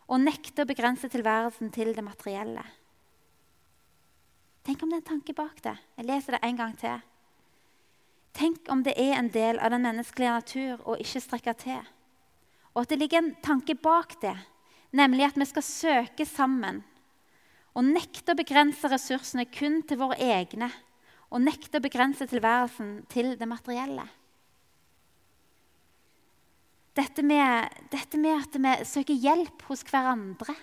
Og 0.05 0.21
nekter 0.21 0.65
å 0.65 0.69
begrense 0.69 1.09
tilværelsen 1.09 1.71
til 1.73 1.93
det 1.97 2.03
materielle. 2.05 2.63
Tenk 4.65 4.81
om 4.81 4.89
det 4.89 4.99
er 4.99 5.03
en 5.03 5.11
tanke 5.11 5.33
bak 5.37 5.61
det. 5.65 5.75
Jeg 5.97 6.07
leser 6.09 6.35
det 6.35 6.41
en 6.45 6.57
gang 6.57 6.73
til. 6.77 7.03
Tenk 8.35 8.71
om 8.73 8.81
det 8.83 8.95
er 8.99 9.13
en 9.15 9.29
del 9.31 9.59
av 9.63 9.71
den 9.71 9.85
menneskelige 9.85 10.33
natur 10.33 10.81
å 10.89 10.97
ikke 11.01 11.21
strekke 11.23 11.53
til. 11.61 11.83
Og 12.73 12.83
at 12.83 12.91
det 12.91 12.99
ligger 12.99 13.21
en 13.21 13.35
tanke 13.45 13.77
bak 13.79 14.17
det, 14.21 14.35
nemlig 14.91 15.29
at 15.29 15.37
vi 15.39 15.47
skal 15.47 15.65
søke 15.65 16.27
sammen. 16.27 16.81
Og 17.75 17.87
nekte 17.87 18.33
å 18.33 18.39
begrense 18.39 18.89
ressursene 18.91 19.47
kun 19.47 19.81
til 19.87 20.01
våre 20.01 20.17
egne. 20.19 20.69
Og 21.31 21.41
nekte 21.43 21.79
å 21.79 21.83
begrense 21.83 22.27
tilværelsen 22.27 23.05
til 23.11 23.33
det 23.39 23.47
materielle. 23.49 24.05
Dette 26.95 27.25
med, 27.27 27.75
dette 27.91 28.19
med 28.21 28.39
at 28.39 28.55
vi 28.55 28.73
søker 28.87 29.19
hjelp 29.19 29.65
hos 29.67 29.83
hverandre. 29.89 30.55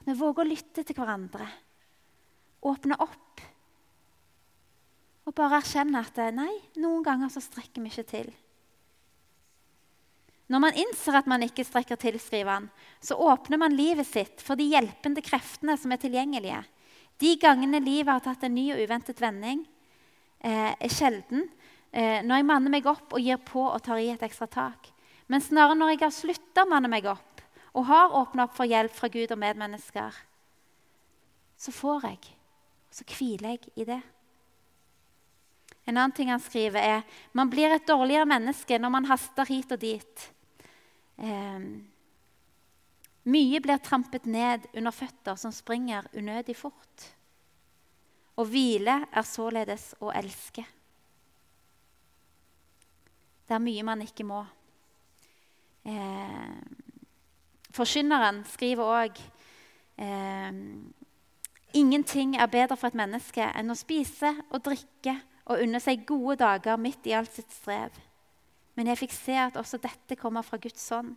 At 0.00 0.08
vi 0.08 0.16
våger 0.18 0.42
å 0.42 0.48
lytte 0.48 0.82
til 0.82 0.98
hverandre. 0.98 1.46
Åpne 2.66 2.98
opp 2.98 3.44
og 5.28 5.34
bare 5.36 5.58
erkjenne 5.60 6.00
at 6.00 6.16
nei, 6.32 6.54
noen 6.80 7.02
ganger 7.04 7.28
så 7.28 7.42
strekker 7.44 7.84
vi 7.84 7.90
ikke 7.92 8.06
til. 8.08 8.30
Når 10.48 10.62
man 10.64 10.78
innser 10.80 11.18
at 11.18 11.28
man 11.28 11.44
ikke 11.44 11.66
strekker 11.68 12.00
til, 12.00 12.16
skriver 12.16 12.54
han, 12.54 12.68
så 13.04 13.18
åpner 13.20 13.60
man 13.60 13.76
livet 13.76 14.08
sitt 14.08 14.40
for 14.40 14.56
de 14.56 14.64
hjelpende 14.70 15.20
kreftene 15.24 15.76
som 15.76 15.92
er 15.92 16.00
tilgjengelige. 16.00 16.62
De 17.20 17.34
gangene 17.40 17.82
livet 17.84 18.08
har 18.08 18.24
tatt 18.24 18.46
en 18.48 18.56
ny 18.56 18.70
og 18.72 18.80
uventet 18.80 19.20
vending, 19.20 19.66
eh, 20.40 20.72
er 20.72 20.94
sjelden 20.94 21.44
eh, 21.92 22.24
når 22.24 22.40
jeg 22.40 22.48
manner 22.48 22.72
meg 22.72 22.88
opp 22.88 23.12
og 23.12 23.20
gir 23.20 23.40
på 23.44 23.66
og 23.68 23.82
tar 23.84 24.00
i 24.00 24.08
et 24.14 24.24
ekstra 24.24 24.48
tak. 24.48 24.88
Men 25.28 25.44
snarere 25.44 25.76
når 25.76 25.94
jeg 25.94 26.02
har 26.06 26.14
slutta 26.14 26.64
å 26.64 26.70
manne 26.70 26.90
meg 26.90 27.08
opp 27.10 27.42
og 27.76 27.84
har 27.86 28.14
åpna 28.16 28.46
opp 28.48 28.54
for 28.56 28.68
hjelp 28.68 28.94
fra 28.96 29.10
Gud 29.12 29.30
og 29.30 29.38
medmennesker, 29.38 30.14
så 31.58 31.74
får 31.74 32.06
jeg. 32.08 32.30
Så 32.90 33.04
hviler 33.12 33.56
jeg 33.56 33.72
i 33.76 33.84
det. 33.86 34.00
En 35.88 35.96
annen 35.96 36.14
ting 36.16 36.32
han 36.32 36.42
skriver, 36.42 36.80
er 36.80 37.20
man 37.36 37.50
blir 37.52 37.72
et 37.72 37.86
dårligere 37.88 38.28
menneske 38.28 38.78
når 38.80 38.92
man 38.92 39.08
haster 39.08 39.48
hit 39.48 39.72
og 39.72 39.80
dit. 39.84 40.24
Eh, 41.20 41.68
mye 43.28 43.60
blir 43.60 43.80
trampet 43.84 44.26
ned 44.28 44.68
under 44.72 44.94
føtter 44.94 45.38
som 45.40 45.52
springer 45.52 46.08
unødig 46.16 46.56
fort. 46.56 47.08
Å 48.38 48.44
hvile 48.46 49.00
er 49.10 49.26
således 49.26 49.90
å 50.00 50.12
elske. 50.14 50.64
Det 53.48 53.56
er 53.56 53.64
mye 53.64 53.84
man 53.88 54.04
ikke 54.04 54.26
må. 54.28 54.44
Eh, 55.86 56.58
forkynneren 57.74 58.42
skriver 58.48 58.90
òg 59.02 59.20
eh, 60.02 60.52
Ingenting 61.78 62.36
er 62.40 62.48
bedre 62.48 62.78
for 62.80 62.88
et 62.88 62.96
menneske 62.96 63.44
enn 63.44 63.70
å 63.70 63.76
spise 63.76 64.30
og 64.48 64.62
drikke 64.64 65.18
og 65.48 65.62
unne 65.64 65.80
seg 65.80 66.06
gode 66.08 66.38
dager 66.40 66.80
midt 66.80 67.06
i 67.08 67.14
alt 67.16 67.32
sitt 67.32 67.52
strev. 67.52 67.92
Men 68.76 68.88
jeg 68.88 69.02
fikk 69.02 69.14
se 69.16 69.36
at 69.36 69.56
også 69.60 69.80
dette 69.82 70.16
kommer 70.16 70.44
fra 70.46 70.58
Guds 70.62 70.84
hånd. 70.94 71.12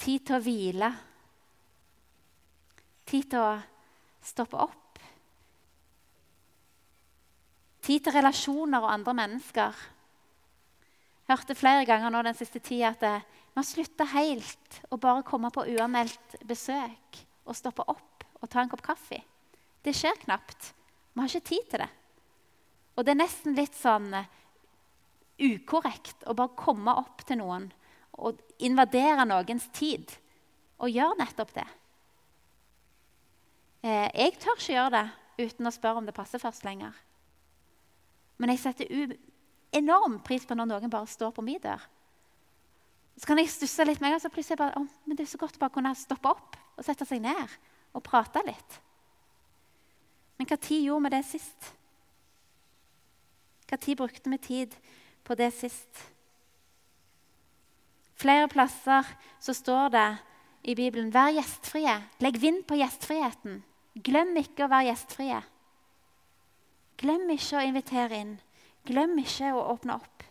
Tid 0.00 0.26
til 0.26 0.36
å 0.38 0.42
hvile. 0.42 0.90
Tid 3.10 3.30
til 3.34 3.42
å 3.44 3.54
stoppe 4.24 4.58
opp. 4.62 5.00
Tid 7.84 8.06
til 8.06 8.14
relasjoner 8.14 8.82
og 8.82 8.92
andre 8.92 9.16
mennesker. 9.22 9.82
Hørte 11.30 11.54
flere 11.54 11.86
ganger 11.86 12.10
nå 12.10 12.24
den 12.26 12.34
siste 12.34 12.58
tida 12.58 12.90
at 12.90 13.28
man 13.54 13.66
slutter 13.66 14.08
helt 14.16 14.80
å 14.90 14.98
bare 14.98 15.22
komme 15.26 15.52
på 15.54 15.62
uanmeldt 15.76 16.40
besøk 16.48 17.20
og 17.46 17.54
stoppe 17.54 17.86
opp 17.86 18.24
og 18.40 18.48
ta 18.50 18.64
en 18.64 18.70
kopp 18.72 18.82
kaffe. 18.82 19.20
Det 19.84 19.94
skjer 19.94 20.18
knapt. 20.24 20.72
Vi 21.14 21.20
har 21.22 21.30
ikke 21.30 21.48
tid 21.52 21.68
til 21.70 21.82
det. 21.84 21.90
Og 22.96 23.06
det 23.06 23.14
er 23.14 23.20
nesten 23.20 23.54
litt 23.54 23.76
sånn 23.78 24.10
uh, 24.10 24.26
ukorrekt 25.40 26.26
å 26.26 26.34
bare 26.36 26.58
komme 26.58 26.94
opp 26.98 27.22
til 27.28 27.40
noen 27.40 27.70
og 28.20 28.40
invadere 28.60 29.24
noens 29.28 29.70
tid 29.76 30.10
og 30.82 30.90
gjøre 30.90 31.20
nettopp 31.20 31.54
det. 31.56 31.68
Uh, 33.86 34.08
jeg 34.18 34.36
tør 34.42 34.58
ikke 34.58 34.74
gjøre 34.74 34.98
det 34.98 35.46
uten 35.46 35.70
å 35.70 35.74
spørre 35.74 36.02
om 36.02 36.10
det 36.10 36.16
passer 36.16 36.42
først 36.42 36.66
lenger. 36.66 36.96
Men 38.40 38.52
jeg 38.54 38.64
setter 38.64 39.16
enorm 39.72 40.18
pris 40.24 40.46
på 40.46 40.56
når 40.56 40.68
noen 40.70 40.92
bare 40.92 41.08
står 41.10 41.32
på 41.34 41.44
min 41.46 41.60
dør. 41.62 41.82
Så 43.20 43.28
kan 43.28 43.38
jeg 43.38 43.50
stusse 43.52 43.84
litt 43.84 44.00
med 44.00 44.10
en 44.10 44.16
gang, 44.16 44.22
så 44.22 44.32
plutselig 44.32 44.58
bare, 44.58 44.80
oh, 44.80 44.86
men 45.04 45.16
det 45.16 45.26
er 45.26 45.32
så 45.34 45.40
godt 45.40 45.58
å 45.58 45.62
bare 45.64 45.74
kunne 45.74 45.92
stoppe 45.98 46.30
opp 46.30 46.56
og 46.78 46.86
sette 46.86 47.04
seg 47.08 47.20
ned 47.20 47.58
og 47.92 48.04
prate 48.06 48.40
litt. 48.46 48.78
Men 50.38 50.48
hva 50.48 50.56
tid 50.56 50.86
gjorde 50.86 51.04
vi 51.04 51.12
det 51.12 51.24
sist? 51.28 51.74
Når 53.70 53.98
brukte 54.00 54.30
vi 54.32 54.38
tid 54.42 54.74
på 55.22 55.36
det 55.38 55.50
sist? 55.54 56.00
Flere 58.18 58.48
plasser 58.48 59.06
så 59.40 59.54
står 59.54 59.92
det 59.94 60.08
i 60.62 60.74
Bibelen 60.74 61.12
'vær 61.12 61.32
gjestfrie'. 61.32 62.02
Legg 62.20 62.40
vind 62.40 62.64
på 62.64 62.76
gjestfriheten. 62.76 63.62
Glem 63.94 64.36
ikke 64.36 64.64
å 64.64 64.68
være 64.72 64.90
gjestfrie. 64.90 65.42
Glem 66.96 67.30
ikke 67.30 67.56
å 67.56 67.64
invitere 67.64 68.16
inn. 68.16 68.40
Glem 68.90 69.14
ikke 69.22 69.52
å 69.54 69.68
åpne 69.74 69.96
opp. 70.00 70.24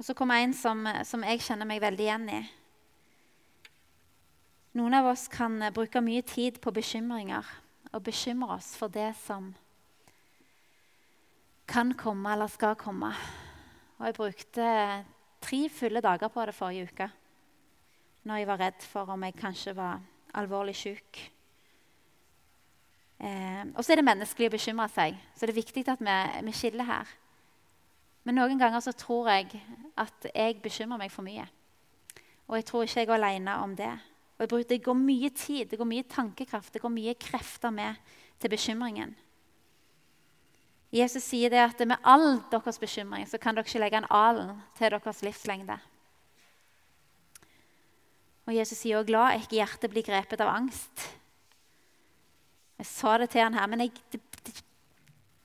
Og 0.00 0.06
Så 0.06 0.14
kommer 0.16 0.40
en 0.40 0.54
som, 0.56 0.86
som 1.04 1.24
jeg 1.26 1.42
kjenner 1.44 1.68
meg 1.68 1.82
veldig 1.82 2.04
igjen 2.06 2.28
i. 2.32 2.40
Noen 4.78 4.94
av 4.96 5.10
oss 5.10 5.26
kan 5.28 5.58
eh, 5.60 5.72
bruke 5.74 6.00
mye 6.00 6.22
tid 6.22 6.60
på 6.62 6.72
bekymringer 6.72 7.46
og 7.90 8.04
bekymre 8.06 8.54
oss 8.54 8.70
for 8.78 8.92
det 8.92 9.10
som 9.18 9.50
kan 11.70 11.90
komme 11.98 12.32
eller 12.32 12.48
skal 12.48 12.78
komme. 12.78 13.10
Og 13.98 14.06
jeg 14.06 14.16
brukte 14.16 14.68
tre 15.42 15.60
fulle 15.74 16.00
dager 16.00 16.30
på 16.30 16.46
det 16.46 16.54
forrige 16.54 16.86
uke 16.88 17.10
når 18.28 18.40
jeg 18.40 18.48
var 18.50 18.60
redd 18.60 18.82
for 18.84 19.12
om 19.12 19.22
jeg 19.26 19.36
kanskje 19.40 19.74
var 19.74 20.00
alvorlig 20.38 20.76
syk. 20.76 21.20
Eh, 23.20 23.64
og 23.76 23.84
så 23.84 23.92
er 23.92 24.00
det 24.00 24.06
menneskelig 24.08 24.48
å 24.48 24.54
bekymre 24.54 24.86
seg, 24.88 25.18
så 25.36 25.44
det 25.44 25.52
er 25.52 25.60
viktig 25.60 25.84
at 25.92 26.00
vi, 26.00 26.18
vi 26.46 26.54
skiller 26.56 26.88
her. 26.88 27.08
Men 28.24 28.38
noen 28.40 28.60
ganger 28.60 28.80
så 28.84 28.94
tror 28.96 29.28
jeg 29.32 29.60
at 30.00 30.28
jeg 30.32 30.60
bekymrer 30.64 31.00
meg 31.00 31.12
for 31.12 31.26
mye. 31.26 31.44
Og 32.48 32.56
jeg 32.58 32.66
tror 32.68 32.86
ikke 32.86 33.04
jeg 33.04 33.08
er 33.08 33.16
alene 33.16 33.56
om 33.62 33.76
det. 33.76 33.92
Og 34.40 34.48
Det 34.68 34.80
går 34.82 34.96
mye 34.96 35.30
tid, 35.36 35.68
det 35.68 35.78
går 35.78 35.88
mye 35.88 36.08
tankekraft, 36.08 36.72
det 36.72 36.80
går 36.80 36.92
mye 36.92 37.14
krefter 37.14 37.70
med 37.70 37.94
til 38.40 38.50
bekymringen. 38.50 39.14
Jesus 40.90 41.22
sier 41.22 41.52
det 41.52 41.60
at 41.60 41.86
med 41.86 42.00
all 42.02 42.40
deres 42.50 42.80
bekymring 42.80 43.28
så 43.28 43.38
kan 43.38 43.54
dere 43.54 43.68
ikke 43.68 43.78
legge 43.78 44.00
en 44.00 44.10
alen 44.10 44.56
til 44.78 44.90
deres 44.90 45.22
livslengde. 45.22 45.76
Og 48.48 48.56
Jesus 48.56 48.78
sier 48.78 48.98
også, 48.98 49.12
'La 49.12 49.36
ikke 49.36 49.60
hjertet 49.60 49.90
bli 49.90 50.02
grepet 50.02 50.40
av 50.40 50.48
angst'. 50.56 51.19
Jeg 52.80 52.88
sa 52.88 53.18
det 53.20 53.28
til 53.34 53.44
han 53.44 53.56
her, 53.58 53.66
men 53.68 53.84
jeg, 53.84 53.92
det, 54.12 54.20
det, 54.46 54.54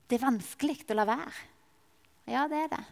det 0.07 0.17
er 0.17 0.23
vanskelig 0.23 0.85
å 0.87 0.95
la 0.95 1.03
være. 1.09 1.33
Ja, 2.31 2.45
det 2.47 2.61
er 2.63 2.69
det. 2.71 2.83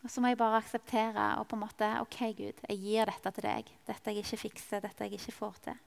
Og 0.00 0.12
så 0.12 0.22
må 0.22 0.30
jeg 0.30 0.38
bare 0.40 0.60
akseptere 0.62 1.26
og 1.40 1.48
på 1.50 1.56
en 1.58 1.64
måte 1.66 1.88
OK, 2.00 2.16
Gud, 2.38 2.62
jeg 2.68 2.80
gir 2.80 3.10
dette 3.10 3.32
til 3.36 3.44
deg. 3.44 3.72
Dette 3.88 4.14
jeg 4.14 4.24
ikke 4.24 4.38
fikser, 4.46 4.84
dette 4.84 5.04
jeg 5.04 5.18
ikke 5.18 5.34
får 5.34 5.58
til. 5.66 5.82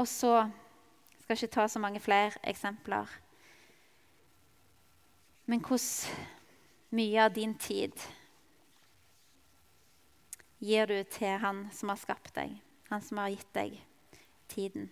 Og 0.00 0.08
så 0.08 0.32
skal 1.18 1.34
jeg 1.34 1.42
ikke 1.42 1.56
ta 1.58 1.66
så 1.68 1.82
mange 1.82 2.00
flere 2.00 2.40
eksempler. 2.48 3.10
Men 5.50 5.60
hvordan 5.66 6.30
mye 6.96 7.26
av 7.26 7.34
din 7.34 7.52
tid 7.58 7.92
gir 10.60 10.86
du 10.86 11.02
til 11.08 11.40
Han 11.40 11.66
som 11.72 11.92
har 11.92 12.00
skapt 12.00 12.34
deg, 12.36 12.56
Han 12.90 13.02
som 13.02 13.18
har 13.22 13.32
gitt 13.32 13.52
deg 13.56 13.76
tiden? 14.48 14.90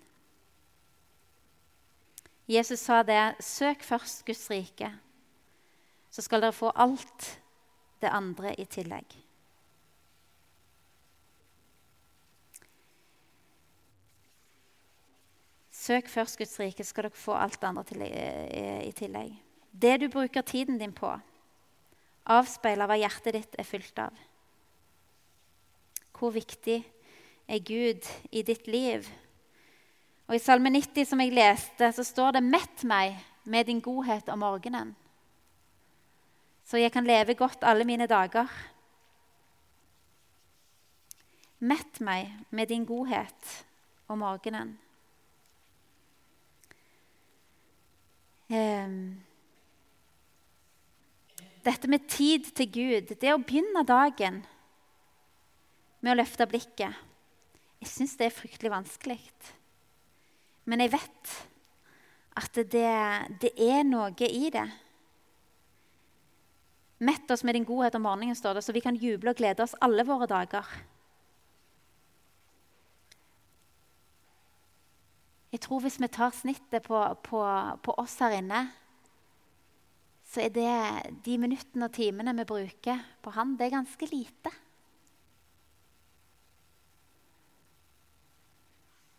Jesus 2.48 2.80
sa 2.80 3.02
det. 3.02 3.36
Søk 3.44 3.82
først 3.84 4.24
Guds 4.24 4.46
rike, 4.50 4.88
så 6.10 6.24
skal 6.24 6.40
dere 6.40 6.56
få 6.56 6.72
alt 6.74 7.26
det 8.00 8.08
andre 8.08 8.54
i 8.56 8.64
tillegg. 8.64 9.18
Søk 15.88 16.08
først 16.08 16.38
Guds 16.38 16.56
rike, 16.60 16.84
skal 16.84 17.06
dere 17.08 17.16
få 17.16 17.36
alt 17.36 17.60
det 17.60 17.68
andre 17.68 17.84
til, 17.84 18.02
i 18.02 18.92
tillegg. 18.96 19.36
Det 19.72 20.00
du 20.00 20.08
bruker 20.08 20.42
tiden 20.42 20.80
din 20.80 20.92
på, 20.92 21.12
avspeiler 22.28 22.88
hva 22.88 22.96
hjertet 22.98 23.36
ditt 23.36 23.60
er 23.60 23.68
fylt 23.68 24.00
av. 24.02 24.16
Hvor 26.18 26.30
viktig 26.30 26.82
er 27.48 27.58
Gud 27.58 28.06
i 28.32 28.42
ditt 28.42 28.66
liv? 28.66 29.06
Og 30.28 30.34
I 30.34 30.42
Salme 30.42 30.70
90 30.70 31.06
som 31.08 31.20
jeg 31.22 31.32
leste, 31.32 31.92
så 31.92 32.04
står 32.04 32.30
det 32.30 32.42
'Mett 32.42 32.84
meg 32.84 33.16
med 33.44 33.64
din 33.64 33.80
godhet 33.80 34.28
om 34.28 34.38
morgenen', 34.38 34.96
så 36.64 36.76
jeg 36.76 36.92
kan 36.92 37.04
leve 37.04 37.34
godt 37.34 37.58
alle 37.62 37.84
mine 37.84 38.06
dager. 38.06 38.46
Mett 41.58 42.00
meg 42.00 42.34
med 42.50 42.66
din 42.66 42.84
godhet 42.84 43.66
om 44.08 44.18
morgenen. 44.18 44.78
Um, 48.50 49.20
dette 51.64 51.88
med 51.88 52.08
tid 52.08 52.44
til 52.54 52.72
Gud, 52.72 53.14
det 53.20 53.34
å 53.34 53.42
begynne 53.42 53.84
dagen 53.84 54.44
med 56.00 56.12
å 56.12 56.18
løfte 56.20 56.46
blikket 56.50 57.04
Jeg 57.78 57.90
syns 57.90 58.16
det 58.18 58.26
er 58.26 58.34
fryktelig 58.34 58.72
vanskelig. 58.72 59.20
Men 60.66 60.82
jeg 60.82 60.92
vet 60.96 61.32
at 62.38 62.58
det, 62.70 62.90
det 63.42 63.52
er 63.54 63.84
noe 63.86 64.26
i 64.26 64.50
det. 64.54 64.66
Mett 66.98 67.30
oss 67.30 67.44
med 67.46 67.54
din 67.54 67.66
godhet 67.66 67.94
om 67.94 68.02
morgenen, 68.02 68.34
står 68.34 68.58
det, 68.58 68.64
så 68.66 68.74
vi 68.74 68.82
kan 68.82 68.98
juble 68.98 69.30
og 69.30 69.38
glede 69.38 69.62
oss 69.62 69.76
alle 69.80 70.02
våre 70.06 70.26
dager. 70.26 70.66
Jeg 75.54 75.62
tror 75.64 75.80
hvis 75.80 76.00
vi 76.02 76.10
tar 76.12 76.34
snittet 76.34 76.84
på, 76.84 76.98
på, 77.24 77.40
på 77.82 77.94
oss 78.02 78.18
her 78.20 78.34
inne, 78.42 78.66
så 80.28 80.42
er 80.44 80.50
det 80.52 80.72
de 81.24 81.38
minuttene 81.40 81.86
og 81.88 81.94
timene 81.96 82.34
vi 82.36 82.48
bruker 82.50 83.06
på 83.24 83.32
han, 83.32 83.54
det 83.56 83.68
er 83.68 83.78
ganske 83.78 84.10
lite. 84.10 84.52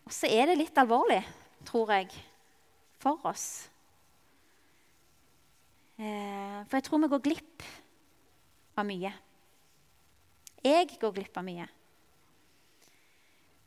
Og 0.10 0.13
så 0.17 0.26
er 0.26 0.50
det 0.50 0.56
litt 0.58 0.78
alvorlig, 0.82 1.19
tror 1.69 1.91
jeg, 1.93 2.08
for 2.98 3.22
oss. 3.30 3.67
Eh, 6.02 6.65
for 6.65 6.80
jeg 6.80 6.86
tror 6.88 7.04
vi 7.04 7.10
går 7.12 7.22
glipp 7.28 7.65
av 8.74 8.88
mye. 8.89 9.12
Jeg 10.65 10.89
går 10.98 11.13
glipp 11.13 11.38
av 11.38 11.45
mye. 11.45 11.69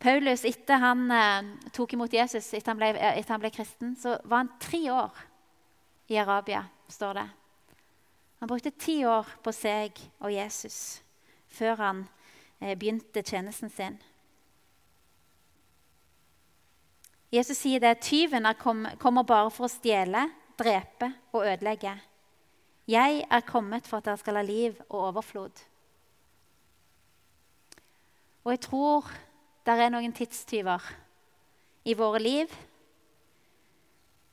Paulus, 0.03 0.43
etter 0.51 0.83
han 0.83 1.07
eh, 1.15 1.55
tok 1.71 1.95
imot 1.95 2.19
Jesus, 2.19 2.51
etter 2.51 2.73
han, 2.73 2.83
ble, 2.83 2.91
eh, 2.97 3.21
etter 3.23 3.37
han 3.37 3.47
ble 3.47 3.55
kristen, 3.55 3.95
så 3.95 4.19
var 4.25 4.43
han 4.43 4.55
tre 4.59 4.83
år 4.91 5.25
i 6.11 6.19
Arabia, 6.19 6.65
står 6.91 7.21
det. 7.21 7.29
Han 8.43 8.51
brukte 8.51 8.75
ti 8.75 9.05
år 9.07 9.31
på 9.47 9.55
seg 9.55 10.03
og 10.19 10.33
Jesus 10.35 11.05
før 11.55 11.79
han 11.79 12.09
begynte 12.59 13.23
tjenesten 13.23 13.71
sin. 13.71 14.03
Jesus 17.33 17.59
sier 17.59 17.81
det. 17.81 17.95
Tyven 18.05 18.47
kommer 18.61 19.25
bare 19.25 19.51
for 19.51 19.65
å 19.65 19.73
stjele, 19.73 20.27
drepe 20.61 21.09
og 21.33 21.47
ødelegge. 21.47 21.95
Jeg 22.91 23.23
er 23.25 23.47
kommet 23.47 23.87
for 23.89 24.01
at 24.01 24.09
dere 24.11 24.21
skal 24.21 24.37
ha 24.37 24.43
liv 24.45 24.77
og 24.91 24.99
overflod. 25.09 25.63
Og 28.43 28.51
jeg 28.53 28.61
tror 28.67 29.09
det 29.65 29.79
er 29.79 29.93
noen 29.95 30.13
tidstyver 30.13 30.85
i 31.87 31.95
våre 31.95 32.21
liv 32.21 32.53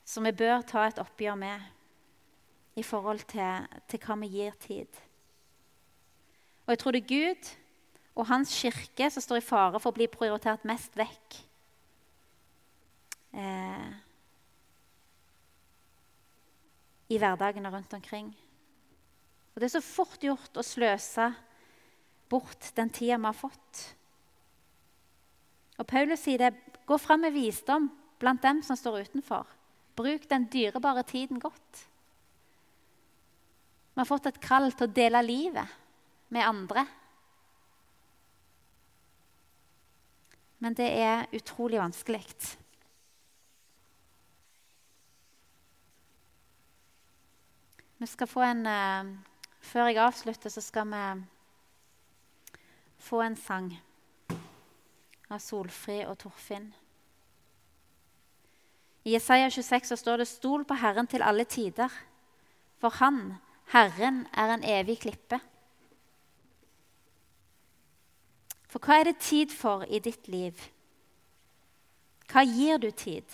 som 0.09 0.25
vi 0.25 0.33
bør 0.33 0.65
ta 0.65 0.87
et 0.89 0.99
oppgjør 0.99 1.37
med 1.37 2.79
i 2.81 2.83
forhold 2.83 3.21
til, 3.29 3.67
til 3.87 4.01
hva 4.01 4.17
vi 4.23 4.31
gir 4.33 4.55
tid. 4.59 4.89
Og 6.65 6.73
jeg 6.73 6.81
tror 6.81 6.95
det 6.95 7.03
er 7.03 7.13
Gud 7.13 7.51
og 8.17 8.27
Hans 8.27 8.55
kirke 8.59 9.07
som 9.13 9.23
står 9.23 9.39
i 9.39 9.45
fare 9.45 9.79
for 9.79 9.93
å 9.93 9.99
bli 9.99 10.09
prioritert 10.11 10.65
mest 10.67 10.97
vekk 10.97 11.37
eh, 13.33 13.89
i 17.09 17.17
og 17.17 17.73
rundt 17.73 17.93
omkring. 17.93 18.33
Og 19.53 19.61
Det 19.61 19.63
er 19.63 19.79
så 19.79 19.81
fort 19.81 20.21
gjort 20.23 20.57
å 20.57 20.63
sløse 20.63 21.31
bort 22.29 22.71
den 22.77 22.89
tida 22.89 23.17
vi 23.17 23.25
har 23.25 23.37
fått. 23.37 23.81
Og 25.79 25.87
Paulus 25.87 26.21
sier 26.23 26.37
det 26.37 26.53
gå 26.85 26.97
fram 26.97 27.21
med 27.25 27.33
visdom 27.33 27.89
blant 28.19 28.43
dem 28.43 28.61
som 28.63 28.77
står 28.77 29.07
utenfor. 29.07 29.47
Bruk 29.95 30.29
den 30.29 30.47
dyrebare 30.51 31.03
tiden 31.03 31.39
godt. 31.39 31.85
Vi 33.93 33.99
har 33.99 34.07
fått 34.07 34.29
et 34.29 34.39
kall 34.39 34.71
til 34.71 34.87
å 34.87 34.93
dele 34.95 35.21
livet 35.25 35.77
med 36.29 36.45
andre. 36.45 36.85
Men 40.59 40.75
det 40.75 40.87
er 41.01 41.27
utrolig 41.35 41.79
vanskelig. 41.81 42.23
Vi 47.99 48.07
skal 48.07 48.27
få 48.27 48.41
en 48.47 48.65
uh, 48.65 49.15
Før 49.59 49.89
jeg 49.89 49.97
avslutter, 49.99 50.49
så 50.49 50.61
skal 50.61 50.87
vi 50.87 51.23
få 52.97 53.19
en 53.21 53.35
sang 53.35 53.73
av 55.29 55.39
Solfri 55.43 55.97
og 56.07 56.15
Torfinn. 56.21 56.69
I 59.03 59.17
Jesaja 59.17 59.49
26 59.49 59.91
så 59.91 59.95
står 59.95 60.17
det 60.17 60.27
'Stol 60.27 60.63
på 60.65 60.73
Herren 60.79 61.07
til 61.07 61.21
alle 61.21 61.43
tider', 61.43 61.91
for 62.79 62.89
Han, 62.89 63.33
Herren, 63.65 64.27
er 64.33 64.53
en 64.53 64.63
evig 64.63 64.99
klippe. 64.99 65.39
For 68.67 68.79
hva 68.79 68.99
er 68.99 69.03
det 69.03 69.17
tid 69.19 69.51
for 69.51 69.83
i 69.83 69.99
ditt 69.99 70.27
liv? 70.27 70.55
Hva 72.31 72.43
gir 72.45 72.77
du 72.77 72.91
tid? 72.91 73.25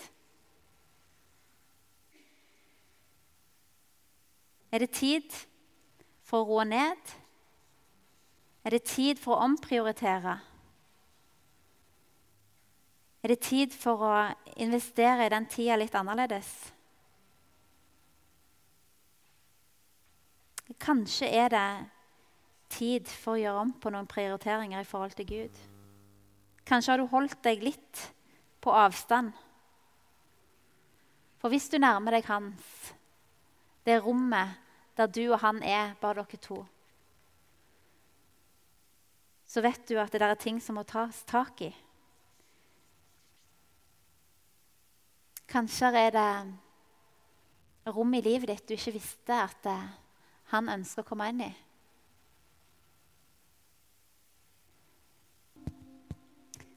Er 4.76 4.82
det 4.84 4.92
tid 4.92 5.32
for 6.26 6.42
å 6.42 6.48
roe 6.50 6.64
ned? 6.68 7.12
Er 8.60 8.74
det 8.74 8.82
tid 8.84 9.16
for 9.16 9.32
å 9.32 9.46
omprioritere? 9.46 10.34
Er 13.24 13.32
det 13.32 13.38
tid 13.46 13.72
for 13.72 14.02
å 14.04 14.16
investere 14.60 15.24
i 15.24 15.32
den 15.32 15.46
tida 15.48 15.78
litt 15.80 15.96
annerledes? 15.96 16.50
Kanskje 20.84 21.30
er 21.30 21.48
det 21.56 21.70
tid 22.76 23.08
for 23.08 23.38
å 23.38 23.40
gjøre 23.40 23.64
om 23.64 23.72
på 23.80 23.94
noen 23.96 24.10
prioriteringer 24.12 24.84
i 24.84 24.90
forhold 24.90 25.16
til 25.16 25.30
Gud. 25.30 25.64
Kanskje 26.68 26.92
har 26.92 27.00
du 27.00 27.08
holdt 27.14 27.40
deg 27.48 27.64
litt 27.64 28.04
på 28.60 28.76
avstand. 28.76 29.32
For 31.40 31.48
hvis 31.48 31.72
du 31.72 31.80
nærmer 31.80 32.18
deg 32.18 32.28
Hans, 32.28 32.92
det 33.88 34.02
rommet 34.04 34.65
der 34.96 35.06
du 35.06 35.26
og 35.32 35.40
han 35.42 35.62
er, 35.62 35.94
bare 36.00 36.22
dere 36.22 36.40
to, 36.40 36.62
så 39.46 39.62
vet 39.62 39.88
du 39.88 39.98
at 40.00 40.12
det 40.12 40.20
der 40.20 40.34
er 40.34 40.40
ting 40.40 40.58
som 40.62 40.74
må 40.78 40.82
tas 40.82 41.22
tak 41.28 41.60
i. 41.62 41.70
Kanskje 45.46 45.92
er 45.94 46.10
det 46.10 47.92
rom 47.94 48.14
i 48.18 48.22
livet 48.24 48.50
ditt 48.50 48.66
du 48.66 48.74
ikke 48.74 48.96
visste 48.96 49.36
at 49.38 49.68
eh, 49.70 49.86
han 50.50 50.68
ønsker 50.72 51.04
å 51.04 51.06
komme 51.06 51.28
inn 51.30 51.44
i. 51.46 51.52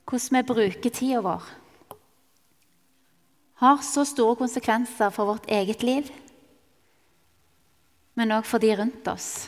Hvordan 0.10 0.40
vi 0.40 0.46
bruker 0.54 0.94
tida 0.94 1.22
vår, 1.22 1.50
har 3.62 3.82
så 3.86 4.06
store 4.08 4.38
konsekvenser 4.40 5.12
for 5.14 5.34
vårt 5.34 5.50
eget 5.52 5.84
liv 5.84 6.08
men 8.20 8.36
òg 8.36 8.44
for 8.44 8.60
de 8.60 8.74
rundt 8.76 9.08
oss. 9.08 9.48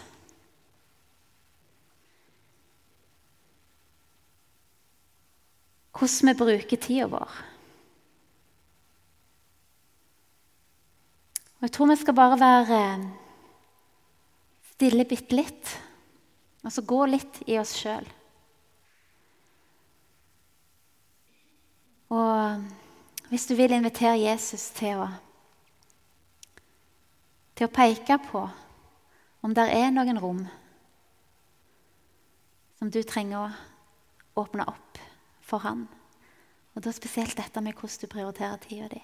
Hvordan 5.91 6.31
vi 6.31 6.35
bruker 6.39 6.79
tida 6.79 7.07
vår. 7.11 7.33
Og 11.59 11.65
Jeg 11.67 11.73
tror 11.75 11.89
vi 11.91 11.97
skal 11.99 12.15
bare 12.17 12.37
være 12.39 12.77
eh, 12.77 13.03
stille 14.71 15.05
bitte 15.05 15.35
litt. 15.35 15.73
Altså 16.63 16.85
gå 16.87 17.01
litt 17.11 17.41
i 17.51 17.59
oss 17.59 17.75
sjøl. 17.77 18.07
Og 22.15 22.31
eh, 22.31 22.63
hvis 23.35 23.45
du 23.51 23.53
vil 23.59 23.75
invitere 23.75 24.15
Jesus 24.23 24.71
til 24.79 25.03
å 25.03 25.09
til 27.61 27.69
å 27.69 27.75
peke 27.75 28.15
på 28.25 28.39
om 29.45 29.51
det 29.53 29.67
er 29.69 29.91
noen 29.93 30.17
rom 30.17 30.39
som 32.79 32.89
du 32.89 33.03
trenger 33.05 33.37
å 33.37 34.41
åpne 34.41 34.65
opp 34.65 34.97
for 35.45 35.61
han. 35.61 35.83
Og 36.73 36.81
da 36.81 36.89
spesielt 36.95 37.37
dette 37.37 37.61
med 37.61 37.77
hvordan 37.77 38.01
du 38.01 38.09
prioriterer 38.09 38.63
tida 38.63 38.87
di. 38.89 39.01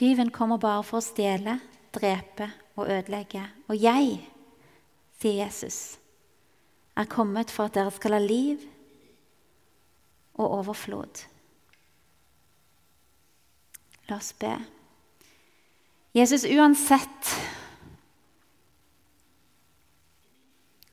Tyven 0.00 0.30
kommer 0.32 0.56
bare 0.56 0.80
for 0.88 0.96
å 0.96 1.04
stjele, 1.04 1.58
drepe 1.92 2.46
og 2.80 2.86
ødelegge. 2.88 3.42
Og 3.68 3.76
jeg, 3.76 4.14
sier 5.20 5.42
Jesus, 5.42 5.98
er 6.96 7.08
kommet 7.10 7.52
for 7.52 7.68
at 7.68 7.74
dere 7.76 7.92
skal 7.92 8.16
ha 8.16 8.20
liv 8.24 8.62
og 10.40 10.54
overflod. 10.62 11.20
La 14.08 14.16
oss 14.16 14.30
be. 14.40 14.54
Jesus, 16.16 16.46
uansett 16.48 17.34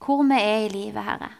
hvor 0.03 0.25
vi 0.27 0.35
er 0.35 0.65
i 0.65 0.73
livet, 0.73 1.03
Herre, 1.03 1.31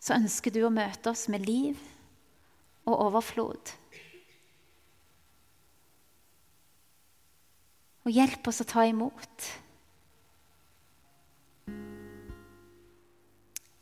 så 0.00 0.20
ønsker 0.20 0.52
du 0.52 0.66
å 0.68 0.72
møte 0.72 1.12
oss 1.14 1.24
med 1.32 1.48
liv 1.48 1.80
og 2.90 3.06
overflod. 3.08 3.74
Og 8.06 8.14
hjelp 8.14 8.48
oss 8.50 8.62
å 8.62 8.68
ta 8.68 8.86
imot. 8.88 9.50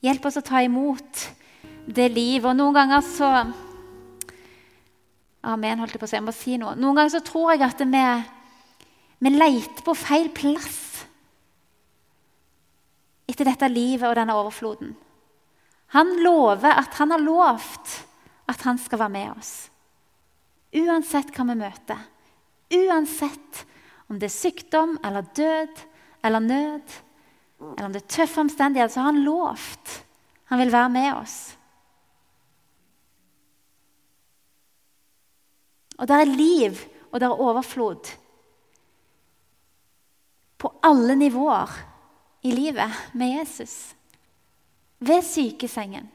Hjelp 0.04 0.26
oss 0.28 0.38
å 0.38 0.44
ta 0.46 0.62
imot 0.62 1.24
det 1.86 2.10
livet. 2.12 2.46
Og 2.50 2.58
noen 2.58 2.76
ganger 2.76 3.02
så 3.06 3.32
Amen, 5.48 5.78
holdt 5.78 5.94
jeg 5.94 6.00
på 6.02 6.04
å 6.04 6.10
si. 6.10 6.16
Jeg 6.18 6.26
må 6.26 6.34
si 6.34 6.56
noe. 6.60 6.74
Noen 6.76 6.98
ganger 6.98 7.12
så 7.14 7.22
tror 7.24 7.52
jeg 7.54 7.62
at 7.64 7.80
vi, 7.80 8.04
vi 9.22 9.30
leter 9.32 9.84
på 9.86 9.94
feil 9.96 10.32
plass 10.34 11.06
etter 13.28 13.46
dette 13.46 13.68
livet 13.70 14.08
og 14.08 14.16
denne 14.18 14.34
overfloden. 14.34 14.90
Han 15.94 16.10
lover 16.24 16.74
at 16.82 16.98
han 16.98 17.14
har 17.14 17.22
lovt 17.22 17.94
at 18.48 18.62
han 18.64 18.78
skal 18.80 19.02
være 19.04 19.14
med 19.14 19.32
oss. 19.36 19.52
Uansett 20.76 21.32
hva 21.36 21.46
vi 21.48 21.58
møter. 21.58 22.00
Uansett 22.78 23.64
om 24.08 24.18
det 24.20 24.28
er 24.28 24.36
sykdom 24.36 24.96
eller 25.04 25.28
død 25.36 25.84
eller 26.24 26.44
nød, 26.44 26.96
eller 27.60 27.86
om 27.86 27.94
det 27.94 28.02
er 28.02 28.14
tøffe 28.16 28.40
omstendigheter, 28.40 28.92
så 28.92 29.00
har 29.00 29.12
han 29.12 29.24
lovt. 29.24 29.94
Han 30.50 30.60
vil 30.62 30.72
være 30.72 30.92
med 30.92 31.10
oss. 31.14 31.36
Og 35.98 36.06
det 36.08 36.16
er 36.16 36.30
liv, 36.30 36.80
og 37.10 37.20
det 37.20 37.26
er 37.26 37.42
overflod. 37.42 38.12
På 40.58 40.70
alle 40.82 41.14
nivåer 41.18 41.72
i 42.46 42.52
livet 42.54 43.14
med 43.18 43.38
Jesus. 43.38 43.94
Ved 44.98 45.22
sykesengen 45.22 46.08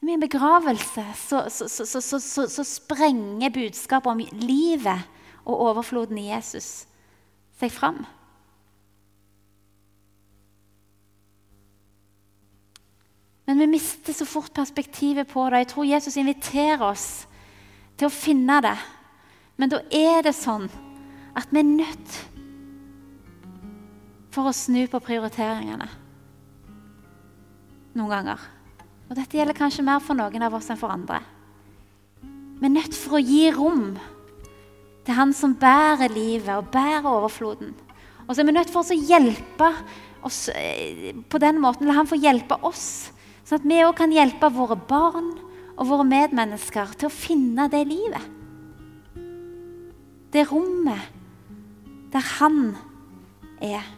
med 0.00 0.12
min 0.12 0.20
begravelse 0.20 1.04
så, 1.16 1.40
så, 1.50 2.00
så, 2.00 2.46
så, 2.48 2.64
sprenger 2.64 3.50
budskapet 3.50 4.12
om 4.12 4.22
livet 4.32 5.02
og 5.44 5.60
overfloden 5.72 6.18
i 6.18 6.28
Jesus 6.30 6.86
seg 7.58 7.72
fram. 7.74 8.04
Men 13.48 13.58
vi 13.58 13.66
mister 13.66 14.12
så 14.12 14.26
fort 14.28 14.52
perspektivet 14.54 15.28
på 15.28 15.46
det. 15.50 15.64
Jeg 15.64 15.70
tror 15.72 15.88
Jesus 15.88 16.18
inviterer 16.20 16.82
oss 16.84 17.06
til 17.98 18.06
å 18.06 18.12
finne 18.12 18.60
det. 18.62 18.76
Men 19.58 19.72
da 19.72 19.80
er 19.90 20.20
det 20.22 20.36
sånn 20.36 20.68
at 21.34 21.48
vi 21.50 21.62
er 21.62 21.70
nødt 21.70 22.18
for 24.34 24.50
å 24.50 24.54
snu 24.54 24.84
på 24.92 25.00
prioriteringene 25.02 25.88
noen 27.98 28.12
ganger. 28.12 28.44
Og 29.08 29.16
dette 29.16 29.38
gjelder 29.38 29.56
kanskje 29.56 29.84
mer 29.86 30.02
for 30.04 30.18
noen 30.18 30.44
av 30.44 30.54
oss 30.58 30.68
enn 30.68 30.80
for 30.80 30.92
andre. 30.92 31.22
Vi 32.58 32.66
er 32.66 32.74
nødt 32.74 32.96
for 32.96 33.16
å 33.16 33.22
gi 33.22 33.48
rom 33.54 33.92
til 35.06 35.16
Han 35.16 35.32
som 35.32 35.54
bærer 35.56 36.12
livet 36.12 36.50
og 36.52 36.68
bærer 36.74 37.08
overfloden. 37.08 37.72
Og 38.26 38.34
så 38.34 38.42
er 38.42 38.48
vi 38.50 38.56
nødt 38.58 38.72
for 38.72 38.84
å 38.84 38.98
hjelpe 39.08 39.70
oss 40.26 40.48
eh, 40.52 41.14
på 41.16 41.40
den 41.40 41.60
måten. 41.62 41.88
La 41.88 41.96
Han 41.96 42.10
få 42.10 42.18
hjelpe 42.20 42.58
oss, 42.66 43.08
sånn 43.48 43.62
at 43.62 43.68
vi 43.70 43.80
òg 43.86 43.94
kan 43.96 44.12
hjelpe 44.12 44.50
våre 44.52 44.76
barn 44.76 45.30
og 45.78 45.86
våre 45.88 46.04
medmennesker 46.04 46.92
til 46.98 47.08
å 47.08 47.14
finne 47.14 47.68
det 47.72 47.86
livet. 47.88 48.34
Det 50.34 50.44
rommet 50.50 51.14
der 52.12 52.34
Han 52.36 52.74
er. 53.64 53.97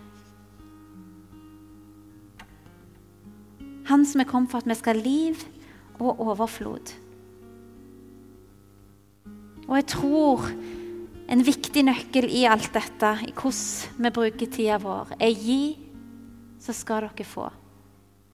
Han 3.90 4.06
som 4.06 4.22
er 4.22 4.28
kommet 4.30 4.52
for 4.52 4.62
at 4.62 4.68
vi 4.70 4.76
skal 4.78 4.98
ha 4.98 5.02
liv 5.02 5.40
og 6.00 6.20
overflod. 6.22 6.92
Og 9.66 9.76
jeg 9.78 9.86
tror 9.92 10.46
en 11.30 11.42
viktig 11.46 11.84
nøkkel 11.86 12.26
i 12.34 12.44
alt 12.50 12.72
dette, 12.74 13.10
i 13.26 13.34
hvordan 13.34 14.06
vi 14.06 14.12
bruker 14.14 14.50
tida 14.50 14.78
vår, 14.82 15.14
er 15.18 15.34
gi, 15.34 15.62
så 16.60 16.74
skal 16.74 17.06
dere 17.06 17.26
få. 17.26 17.46